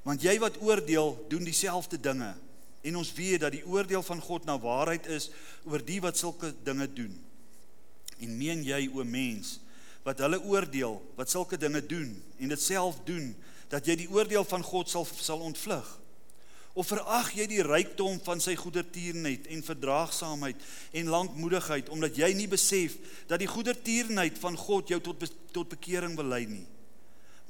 [0.03, 2.35] Want jy wat oordeel, doen dieselfde dinge.
[2.81, 5.29] En ons weet dat die oordeel van God na waarheid is
[5.69, 7.13] oor die wat sulke dinge doen.
[8.21, 9.59] En meen jy o mens
[10.01, 13.35] wat hulle oordeel wat sulke dinge doen en dit self doen
[13.69, 15.87] dat jy die oordeel van God sal sal ontvlug?
[16.71, 20.61] Of verag jy die rykdom van sy goedertierenheid en verdraagsaamheid
[21.01, 22.95] en lankmoedigheid omdat jy nie besef
[23.27, 26.65] dat die goedertierenheid van God jou tot tot bekering wil lei nie?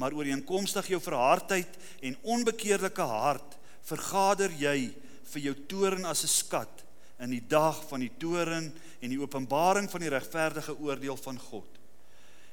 [0.01, 4.89] Maar ooreenkomstig jou verhardheid en onbekeerlike hart vergader jy
[5.33, 6.83] vir jou toren as 'n skat
[7.19, 11.81] in die dag van die toren en die openbaring van die regverdige oordeel van God.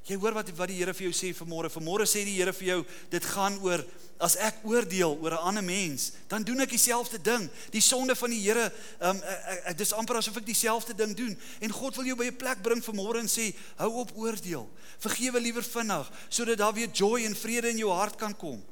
[0.08, 1.68] Jy hoor wat wat die Here vir jou sê vanmôre.
[1.68, 2.78] Vanmôre sê die Here vir jou,
[3.12, 3.82] dit gaan oor
[4.24, 7.48] as ek oordeel oor 'n ander mens, dan doen ek dieselfde ding.
[7.70, 11.38] Die sonde van die Here, um, ek, ek dis amper asof ek dieselfde ding doen.
[11.60, 14.68] En God wil jou by 'n plek bring vanmôre en sê, hou op oordeel.
[14.98, 18.64] Vergewe liewer vinnig sodat daar weer joy en vrede in jou hart kan kom.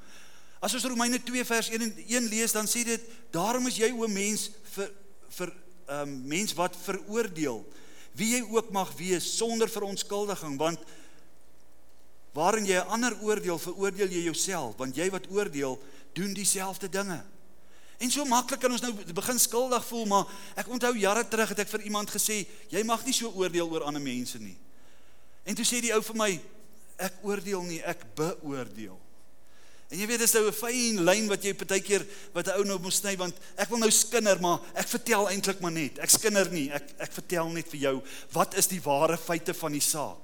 [0.60, 3.90] As ons Romeine 2 vers 1 en 1 lees, dan sê dit: "Daarom is jy
[3.92, 4.90] o mens vir
[5.28, 5.52] vir
[5.88, 7.64] 'n um, mens wat veroordeel,
[8.12, 10.78] wie jy ook mag wees sonder verontskuldiging, want
[12.32, 17.24] waarin jy 'n ander oordeel, veroordeel jy jouself, want jy wat oordeel, doen dieselfde dinge."
[17.98, 21.58] En so maklik kan ons nou begin skuldig voel, maar ek onthou jare terug het
[21.58, 24.56] ek vir iemand gesê, "Jy mag nie so oordeel oor ander mense nie."
[25.44, 26.40] En toe sê die ou vir my,
[26.96, 29.05] "Ek oordeel nie, ek beoordeel."
[29.86, 32.78] En jy weet dis nou 'n fyn lyn wat jy partykeer wat 'n ou nou
[32.78, 35.98] moet sny want ek wil nou skinder maar ek vertel eintlik maar net.
[35.98, 36.70] Ek skinder nie.
[36.72, 40.18] Ek ek vertel net vir jou wat is die ware feite van die saak.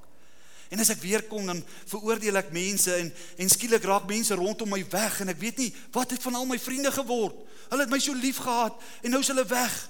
[0.70, 4.68] En as ek weer kom dan veroordeel ek mense en en skielik raak mense rondom
[4.68, 7.36] my weg en ek weet nie wat het van al my vriende geword.
[7.70, 9.88] Hulle het my so lief gehad en nou is hulle weg.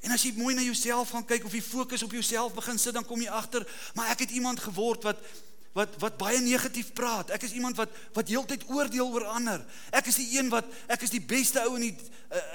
[0.00, 2.94] En as jy mooi na jouself gaan kyk of jy fokus op jouself begin sit
[2.94, 5.20] dan kom jy agter maar ek het iemand geword wat
[5.76, 7.30] wat wat baie negatief praat.
[7.36, 9.64] Ek is iemand wat wat heeltyd oordeel oor ander.
[9.92, 11.96] Ek is die een wat ek is die beste ou in die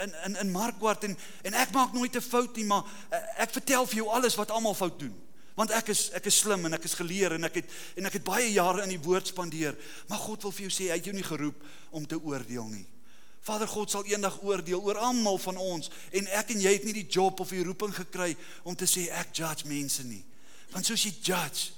[0.06, 3.54] in in in Markwart en en ek maak nooit 'n fout nie, maar eh, ek
[3.54, 5.14] vertel vir jou alles wat almal fout doen.
[5.56, 8.14] Want ek is ek is slim en ek is geleer en ek het en ek
[8.14, 9.78] het baie jare in die woord spandeer.
[10.08, 12.86] Maar God wil vir jou sê hy het jou nie geroep om te oordeel nie.
[13.42, 16.94] Vader God sal eendag oordeel oor almal van ons en ek en jy het nie
[16.94, 20.24] die job of die roeping gekry om te sê ek judge mense nie.
[20.72, 21.74] Want soos jy judge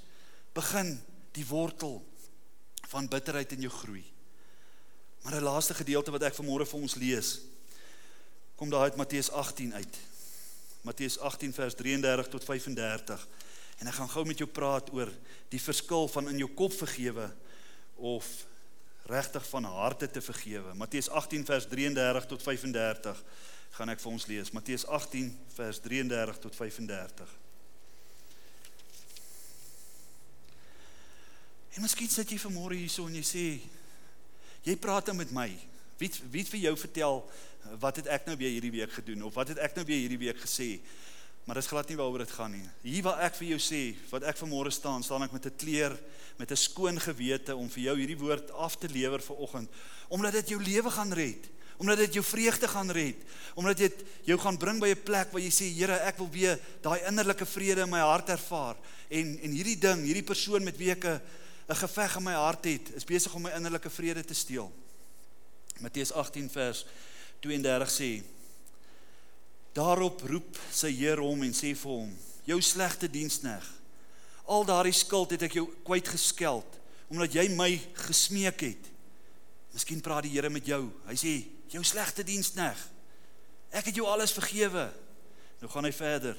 [0.53, 1.01] begin
[1.33, 1.99] die wortel
[2.93, 4.03] van bitterheid in jou groei.
[5.23, 7.39] Maar 'n laaste gedeelte wat ek vanmôre vir ons lees,
[8.55, 9.97] kom daar uit Matteus 18 uit.
[10.81, 13.27] Matteus 18 vers 33 tot 35.
[13.77, 15.11] En ek gaan gou met jou praat oor
[15.49, 17.35] die verskil van in jou kop vergewe
[17.95, 18.45] of
[19.05, 20.73] regtig van harte te vergewe.
[20.73, 23.23] Matteus 18 vers 33 tot 35
[23.69, 24.51] gaan ek vir ons lees.
[24.51, 27.42] Matteus 18 vers 33 tot 35.
[31.73, 33.45] En miskien sit jy vanmôre hierso en jy sê
[34.63, 35.49] jy praat nou met my.
[35.99, 37.23] Wie wie vir jou vertel
[37.81, 40.21] wat het ek nou weer hierdie week gedoen of wat het ek nou weer hierdie
[40.21, 40.77] week gesê?
[41.43, 42.63] Maar dis glad nie waaroor dit gaan nie.
[42.85, 43.81] Hier waar ek vir jou sê
[44.11, 45.97] wat ek vanmôre staan, staan ek met 'n kleer
[46.37, 49.69] met 'n skoon gewete om vir jou hierdie woord af te lewer vir oggend
[50.09, 53.15] omdat dit jou lewe gaan red omdat dit jou vreugde gaan red,
[53.53, 56.59] omdat dit jou gaan bring by 'n plek waar jy sê Here, ek wil weer
[56.81, 58.77] daai innerlike vrede in my hart ervaar
[59.09, 61.21] en en hierdie ding, hierdie persoon met wie ek 'n
[61.67, 64.71] 'n geveg in my hart het, is besig om my innerlike vrede te steel.
[65.79, 66.85] Matteus 18 vers
[67.39, 68.23] 32 sê:
[69.73, 72.11] Daarop roep sy Heer hom en sê vir hom:
[72.45, 73.63] Jou slegte dienskneg.
[74.45, 76.79] Al daardie skuld het ek jou kwyt geskeld
[77.13, 78.87] omdat jy my gesmeek het.
[79.73, 80.87] Miskien praat die Here met jou.
[81.05, 81.33] Hy sê:
[81.69, 82.79] Jou slegte dienskneg.
[83.73, 84.87] Ek het jou alles vergewe.
[85.61, 86.37] Nou gaan hy verder.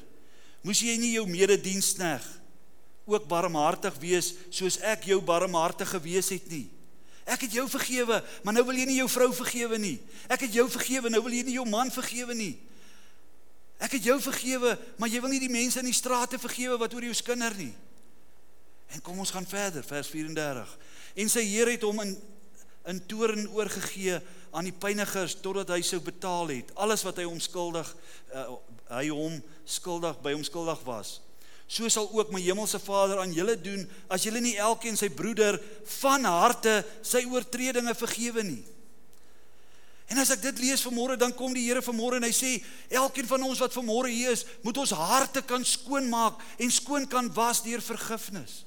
[0.65, 2.25] Moes jy nie jou mededienskneg
[3.05, 6.67] ook barmhartig wees soos ek jou barmhartig gewees het nie.
[7.25, 9.97] Ek het jou vergewe, maar nou wil jy nie jou vrou vergewe nie.
[10.29, 12.53] Ek het jou vergewe, nou wil jy nie jou man vergewe nie.
[13.81, 16.95] Ek het jou vergewe, maar jy wil nie die mense in die strate vergewe wat
[16.95, 17.73] oor jou skinder nie.
[18.93, 20.77] En kom ons gaan verder, vers 34.
[21.17, 22.15] En sy Here het hom in
[22.85, 24.19] in toorn oorgegee
[24.53, 27.89] aan die pynigers totdat hy sou betaal het alles wat hy hom skuldig
[28.35, 28.59] uh,
[28.91, 31.17] hy hom skuldig by hom skuldig was.
[31.75, 33.83] So sal ook my hemelse Vader aan julle doen
[34.13, 35.59] as julle nie elkeen sy broeder
[35.99, 38.63] van harte sy oortredinge vergewe nie.
[40.13, 42.53] En as ek dit lees vanmôre dan kom die Here vanmôre en hy sê
[42.95, 47.09] elkeen van ons wat vanmôre hier is, moet ons harte kan skoon maak en skoon
[47.11, 48.63] kan was deur vergifnis.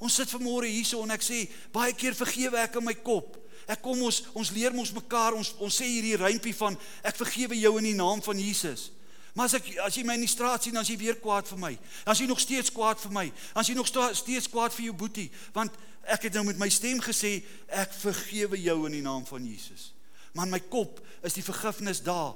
[0.00, 3.36] Ons sit vanmôre hierso en ek sê baie keer vergewe ek in my kop.
[3.68, 7.60] Ek kom ons ons leer mos mekaar ons ons sê hierdie rympie van ek vergewe
[7.60, 8.94] jou in die naam van Jesus.
[9.34, 11.48] Maar as ek as jy my in die straat sien, dan is jy weer kwaad
[11.50, 11.72] vir my.
[12.04, 13.24] Dan is jy nog steeds kwaad vir my.
[13.54, 15.74] Dan is jy nog steeds kwaad vir jou boetie, want
[16.14, 19.90] ek het nou met my stem gesê ek vergewe jou in die naam van Jesus.
[20.34, 22.34] Maar in my kop is die vergifnis daar.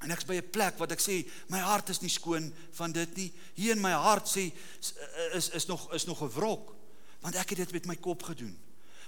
[0.00, 3.16] En ek's by 'n plek wat ek sê my hart is nie skoon van dit
[3.16, 3.32] nie.
[3.54, 4.52] Hier in my hart sê
[5.34, 6.74] is is nog is nog 'n wrok
[7.20, 8.56] want ek het dit met my kop gedoen.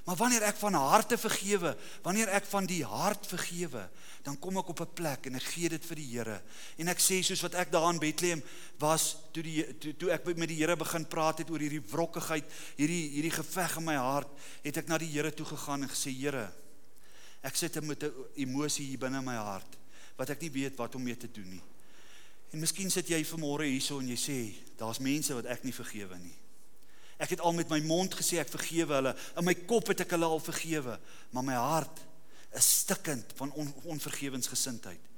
[0.03, 3.85] Maar wanneer ek van harte vergewe, wanneer ek van die hart vergewe,
[4.27, 6.43] dan kom ek op 'n plek en ek gee dit vir die Here.
[6.79, 8.43] En ek sê soos wat ek daar in Bethlehem
[8.79, 12.45] was toe die toe, toe ek met die Here begin praat het oor hierdie wrokkigheid,
[12.77, 14.29] hierdie hierdie geveg in my hart,
[14.63, 16.53] het ek na die Here toe gegaan en gesê Here,
[17.43, 19.79] ek sit met 'n emosie hier binne my hart
[20.17, 21.63] wat ek nie weet wat om mee te doen nie.
[22.53, 26.19] En miskien sit jy vanmôre hierso en jy sê daar's mense wat ek nie vergewe
[26.19, 26.37] nie.
[27.23, 29.13] Ek het al met my mond gesê ek vergewe hulle.
[29.39, 30.97] In my kop het ek hulle al vergewe,
[31.31, 32.03] maar my hart
[32.59, 35.11] is stikkend van on, onvergewensgesindheid.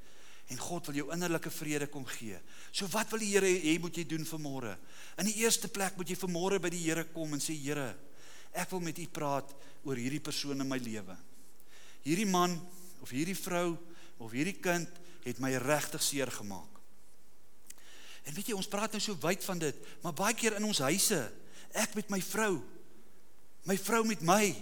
[0.53, 2.37] En God wil jou innerlike vrede kom gee.
[2.69, 4.75] So wat wil die Here hê moet jy doen vanmôre?
[5.17, 7.95] In die eerste plek moet jy vanmôre by die Here kom en sê Here,
[8.53, 9.55] ek wil met U praat
[9.89, 11.17] oor hierdie persoon in my lewe.
[12.05, 12.59] Hierdie man
[13.01, 13.73] of hierdie vrou
[14.21, 16.69] of hierdie kind het my regtig seer gemaak.
[18.25, 20.85] En weet jy, ons praat nou so wyd van dit, maar baie keer in ons
[20.85, 21.23] huise
[21.75, 22.59] ek met my vrou
[23.69, 24.55] my vrou met my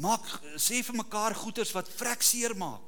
[0.00, 0.26] maak
[0.56, 2.86] sê vir mekaar goeters wat vrek seer maak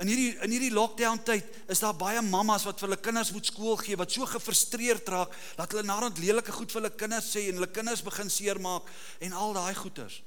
[0.00, 3.46] in hierdie in hierdie lockdown tyd is daar baie mammas wat vir hulle kinders moet
[3.46, 7.48] skool gee wat so gefrustreerd raak dat hulle naderhand lelike goed vir hulle kinders sê
[7.48, 8.88] en hulle kinders begin seer maak
[9.20, 10.22] en al daai goeters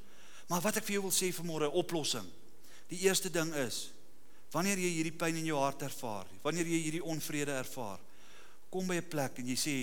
[0.53, 2.25] Maar wat ek vir jou wil sê vanmôre, oplossing.
[2.91, 3.87] Die eerste ding is
[4.53, 7.97] wanneer jy hierdie pyn in jou hart ervaar, wanneer jy hierdie onvrede ervaar,
[8.69, 9.73] kom by 'n plek en jy sê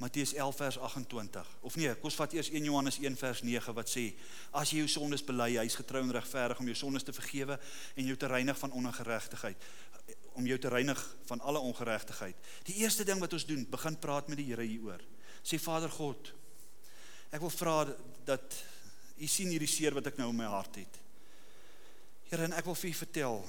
[0.00, 1.50] Matteus 11 vers 28.
[1.60, 4.08] Of nee, kom ons vat eers 1 Johannes 1 vers 9 wat sê
[4.58, 7.58] as jy jou sondes bely, hy's getrou en regverdig om jou sondes te vergewe
[7.94, 9.70] en jou te reinig van ongeregtigheid
[10.38, 12.36] om jou te reinig van alle ongeregtigheid.
[12.64, 15.02] Die eerste ding wat ons doen, begin praat met die Here hieroor.
[15.44, 16.32] Sê Vader God,
[17.32, 17.76] ek wil vra
[18.28, 18.60] dat
[19.22, 20.96] U sien hierdie seer wat ek nou in my hart het.
[22.30, 23.42] Here, en ek wil vir U vertel.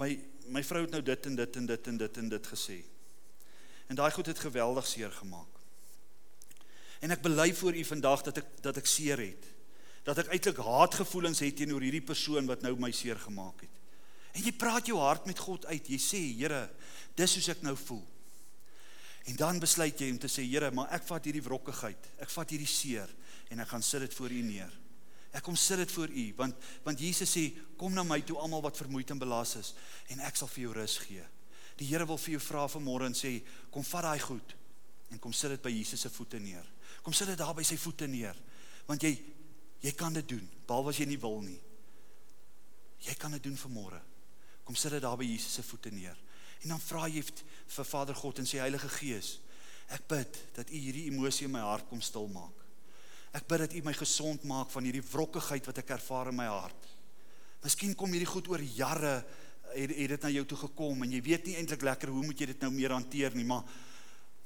[0.00, 0.14] My
[0.52, 2.78] my vrou het nou dit en dit en dit en dit en dit gesê.
[3.92, 5.58] En daai goed het geweldig seer gemaak.
[7.04, 9.48] En ek bely voor U vandag dat ek dat ek seer het.
[10.06, 13.82] Dat ek eintlik haatgevoelens het teenoor hierdie persoon wat nou my seer gemaak het.
[14.32, 15.90] En jy praat jou hart met God uit.
[15.92, 16.62] Jy sê, Here,
[17.20, 18.00] dis hoe ek nou voel.
[19.28, 22.08] En dan besluit jy om te sê, Here, maar ek vat hierdie wrokkigheid.
[22.24, 23.12] Ek vat hierdie seer
[23.52, 24.72] en ek gaan sit dit voor U neer.
[25.36, 27.44] Ek kom sit dit voor U want want Jesus sê,
[27.76, 29.74] kom na my toe almal wat vermoeid en belas is
[30.08, 31.28] en ek sal vir jou rus gee.
[31.82, 33.40] Die Here wil vir jou vra vanmôre en sê,
[33.74, 34.54] kom vat daai goed
[35.12, 36.64] en kom sit dit by Jesus se voete neer.
[37.04, 38.38] Kom sit dit daar by sy voete neer.
[38.86, 39.16] Want jy
[39.82, 41.58] jy kan dit doen, behalwe as jy nie wil nie.
[43.02, 43.98] Jy kan dit doen vanmôre.
[44.62, 46.16] Kom sit dit daar by Jesus se voete neer.
[46.62, 49.34] En dan vra jy vir Vader God en sê Heilige Gees,
[49.92, 52.62] ek bid dat U hierdie emosie in my hart kom stil maak.
[53.34, 56.46] Ek bid dat U my gesond maak van hierdie wrokkigheid wat ek ervaar in my
[56.46, 56.86] hart.
[57.66, 59.16] Miskien kom hierdie goed oor jare
[59.74, 62.40] het, het dit na jou toe gekom en jy weet nie eintlik lekker hoe moet
[62.40, 63.64] jy dit nou meer hanteer nie, maar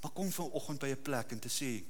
[0.03, 1.83] maar kom vanoggend by 'n plek en te sê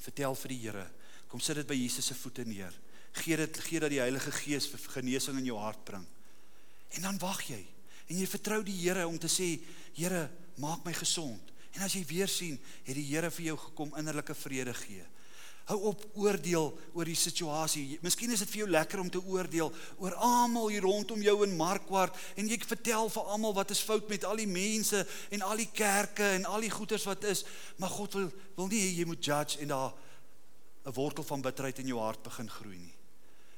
[0.00, 0.86] vertel vir die Here,
[1.28, 2.72] kom sit dit by Jesus se voete neer.
[3.12, 6.06] Gee dit gee dat die Heilige Gees genesing in jou hart bring.
[6.88, 7.66] En dan wag jy
[8.08, 9.60] en jy vertrou die Here om te sê,
[9.94, 11.52] Here, maak my gesond.
[11.74, 15.04] En as jy weer sien, het die Here vir jou gekom innerlike vrede gee.
[15.68, 17.98] Hou op oordeel oor die situasie.
[18.00, 19.68] Miskien is dit vir jou lekker om te oordeel
[20.00, 24.08] oor almal hier rondom jou in Markwart en jy vertel vir almal wat is fout
[24.08, 27.44] met al die mense en al die kerke en al die goeders wat is,
[27.76, 29.92] maar God wil wil nie hê jy moet judge en daar
[30.88, 32.94] 'n wortel van bitterheid in jou hart begin groei nie.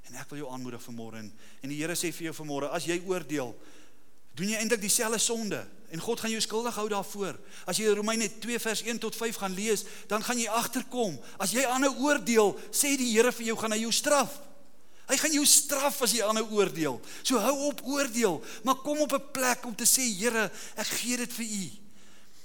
[0.08, 1.16] En ek wil jou aanmoedig vanmôre
[1.62, 3.54] en die Here sê vir jou vanmôre as jy oordeel,
[4.40, 5.60] doen jy eintlik dieselfde sonde
[5.90, 7.38] en God gaan jou skuldig hou daarvoor.
[7.66, 11.16] As jy Romeine 2 vers 1 tot 5 gaan lees, dan gaan jy agterkom.
[11.42, 14.36] As jy ander oordeel, sê die Here vir jou gaan hy jou straf.
[15.10, 17.00] Hy gaan jou straf as jy ander oordeel.
[17.26, 21.16] So hou op oordeel, maar kom op 'n plek om te sê Here, ek gee
[21.16, 21.70] dit vir U.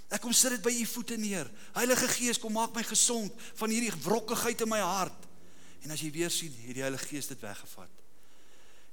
[0.10, 1.50] Ek kom sit dit by U voete neer.
[1.74, 5.28] Heilige Gees, kom maak my gesond van hierdie wrokkigheid in my hart.
[5.84, 8.05] En as jy weer sien, het die Heilige Gees dit weggevat.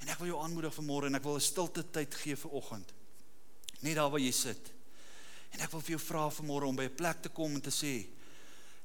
[0.03, 2.93] En ek wil jou aanmoedig vanmôre en ek wil 'n stilte tyd gee vir oggend.
[3.81, 4.73] Net daar waar jy sit.
[5.53, 7.71] En ek wil vir jou vra vanmôre om by 'n plek te kom en te
[7.71, 8.07] sê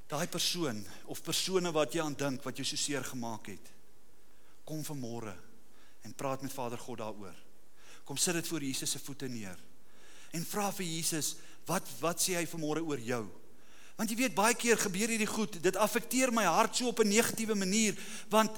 [0.08, 3.72] daai persoon of persone wat jy aan dink wat jou so seer gemaak het.
[4.64, 5.34] Kom vanmôre
[6.02, 7.34] en praat met Vader God daaroor.
[8.04, 9.58] Kom sit dit voor Jesus se voete neer.
[10.32, 13.28] En vra vir Jesus, wat wat sê hy vanmôre oor jou?
[13.96, 17.08] Want jy weet baie keer gebeur hierdie goed, dit affekteer my hart so op 'n
[17.08, 17.98] negatiewe manier
[18.30, 18.50] want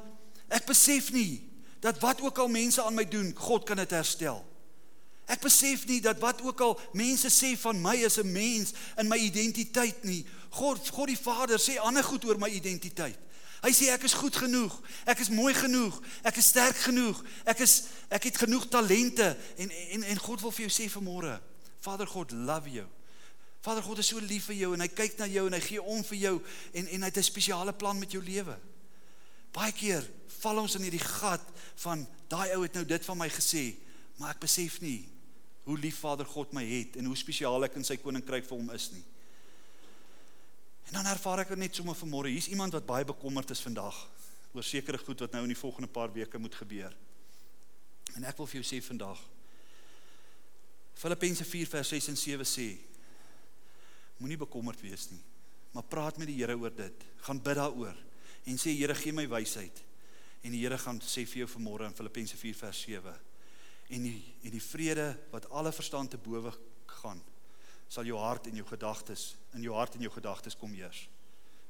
[0.48, 1.49] ek besef nie
[1.80, 4.44] dat wat ook al mense aan my doen, God kan dit herstel.
[5.30, 9.08] Ek besef nie dat wat ook al mense sê van my as 'n mens in
[9.08, 10.26] my identiteit nie.
[10.50, 13.18] God God die Vader sê ander goed oor my identiteit.
[13.60, 14.72] Hy sê ek is goed genoeg.
[15.04, 16.00] Ek is mooi genoeg.
[16.22, 17.24] Ek is sterk genoeg.
[17.44, 21.40] Ek is ek het genoeg talente en en en God wil vir jou sê vanmôre,
[21.80, 22.86] Vader God love you.
[23.60, 25.82] Vader God is so lief vir jou en hy kyk na jou en hy gee
[25.82, 26.36] om vir jou
[26.72, 28.56] en en hy het 'n spesiale plan met jou lewe.
[29.55, 30.05] Baie keer
[30.40, 31.46] val ons in hierdie gat
[31.84, 33.64] van daai ou het nou dit van my gesê,
[34.18, 35.03] maar ek besef nie
[35.66, 38.70] hoe lief Vader God my het en hoe spesiaal ek in sy koninkryk vir hom
[38.74, 39.03] is nie.
[40.90, 43.98] En dan ervaar ek net sommer vanmôre, hier's iemand wat baie bekommerd is vandag
[44.57, 46.94] oor sekere goed wat nou in die volgende paar weke moet gebeur.
[48.18, 49.20] En ek wil vir jou sê vandag
[51.01, 52.68] Filippense 4 vers 6 en 7 sê
[54.20, 55.20] Moenie bekommerd wees nie.
[55.72, 57.05] Maar praat met die Here oor dit.
[57.24, 57.96] Gaan bid daaroor
[58.45, 59.82] en sê Here gee my wysheid.
[60.43, 63.14] En die Here gaan sê vir jou vanmôre in Filippense 4 vers 7.
[63.91, 66.53] En die en die vrede wat alle verstand te bowe
[67.01, 67.20] gaan
[67.91, 71.09] sal jou hart en jou gedagtes in jou hart en jou gedagtes kom heers.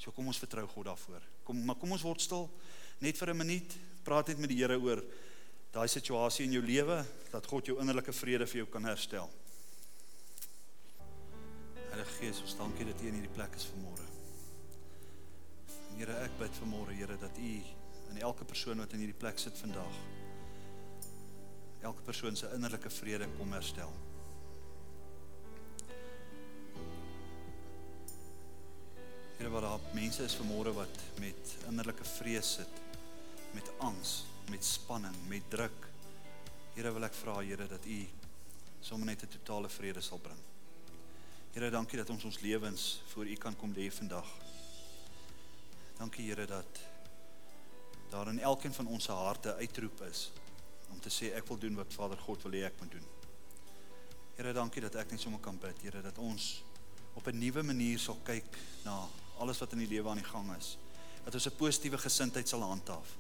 [0.01, 1.25] So kom ons vertrou God daarvoor.
[1.45, 2.49] Kom maar kom ons word stil
[3.01, 3.77] net vir 'n minuut.
[4.05, 5.03] Praat net met die Here oor
[5.73, 9.31] daai situasie in jou lewe dat God jou innerlike vrede vir jou kan herstel.
[11.91, 14.09] Heilige Gees, ons dankie dat U in hierdie plek is vanmôre.
[16.01, 17.48] Here, ek bid vanmôre, Here, dat U
[18.11, 19.96] in elke persoon wat in hierdie plek sit vandag
[21.84, 23.92] elke persoon se innerlike vrede kom herstel.
[29.36, 32.80] Here, waar daar mense is vanmôre wat met innerlike vrees sit
[33.53, 35.88] met angs, met spanning, met druk.
[36.78, 37.98] Here wil ek vra Here dat U
[38.80, 40.40] sommer net 'n totale vrede sal bring.
[41.53, 44.28] Here, dankie dat ons ons lewens voor U kan kom lê vandag.
[46.01, 46.78] Dankie Here dat
[48.09, 50.30] daar in elkeen van ons se harte uitroep is
[50.88, 53.05] om te sê ek wil doen wat Vader God wil hê ek moet doen.
[54.38, 56.64] Here, dankie dat ek net sommer kan bid, Here, dat ons
[57.14, 58.96] op 'n nuwe manier sal kyk na
[59.38, 60.78] alles wat in die lewe aan die gang is.
[61.24, 63.16] Dat ons 'n positiewe gesindheid sal handhaaf.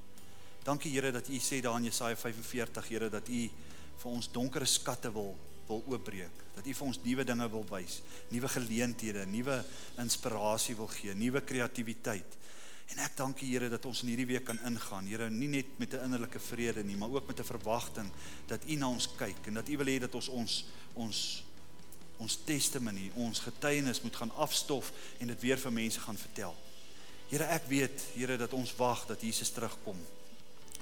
[0.64, 3.50] Dankie Here dat U sê daar in Jesaja 45, Here, dat U
[3.96, 6.32] vir ons donkere skatte wil wil oopbreek.
[6.54, 9.64] Dat U vir ons nuwe dinge wil wys, nuwe geleenthede, nuwe
[9.98, 12.40] inspirasie wil gee, nuwe kreatiwiteit.
[12.90, 15.06] En ek dank U Here dat ons in hierdie week kan ingaan.
[15.06, 18.10] Here, nie net met 'n innerlike vrede nie, maar ook met 'n verwagting
[18.46, 20.64] dat U na ons kyk en dat U wil hê dat ons ons
[20.94, 21.44] ons
[22.20, 26.56] ons testimony, ons getuienis moet gaan afstof en dit weer vir mense gaan vertel.
[27.30, 29.96] Here, ek weet, Here, dat ons wag dat Jesus terugkom.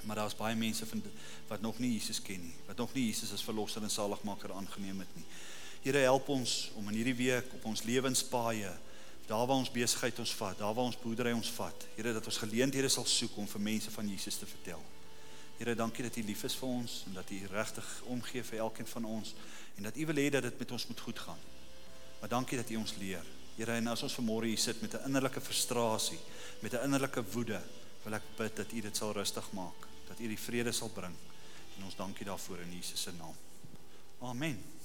[0.03, 1.03] Maar daar's baie mense van
[1.47, 4.99] wat nog nie Jesus ken nie, wat nog nie Jesus as verlosser en saligmaker aangeneem
[4.99, 5.25] het nie.
[5.83, 8.71] Here, help ons om in hierdie week op ons lewenspaaie
[9.29, 11.83] daar waar ons besigheid ons vat, daar waar ons boerdery ons vat.
[11.95, 14.81] Here dat ons geleenthede sal soek om vir mense van Jesus te vertel.
[15.59, 18.87] Here, dankie dat U lief is vir ons en dat U regtig omgee vir elkeen
[18.89, 19.35] van ons
[19.75, 21.43] en dat U wil hê dat dit met ons moet goed gaan.
[22.21, 23.27] Maar dankie dat U ons leer.
[23.57, 26.19] Here, en as ons vanmôre hier sit met 'n innerlike frustrasie,
[26.61, 27.61] met 'n innerlike woede,
[28.03, 31.15] wil ek bid dat U dit sal rustig maak, dat U die vrede sal bring.
[31.77, 33.35] En ons dankie daarvoor in Jesus se naam.
[34.21, 34.78] Amen.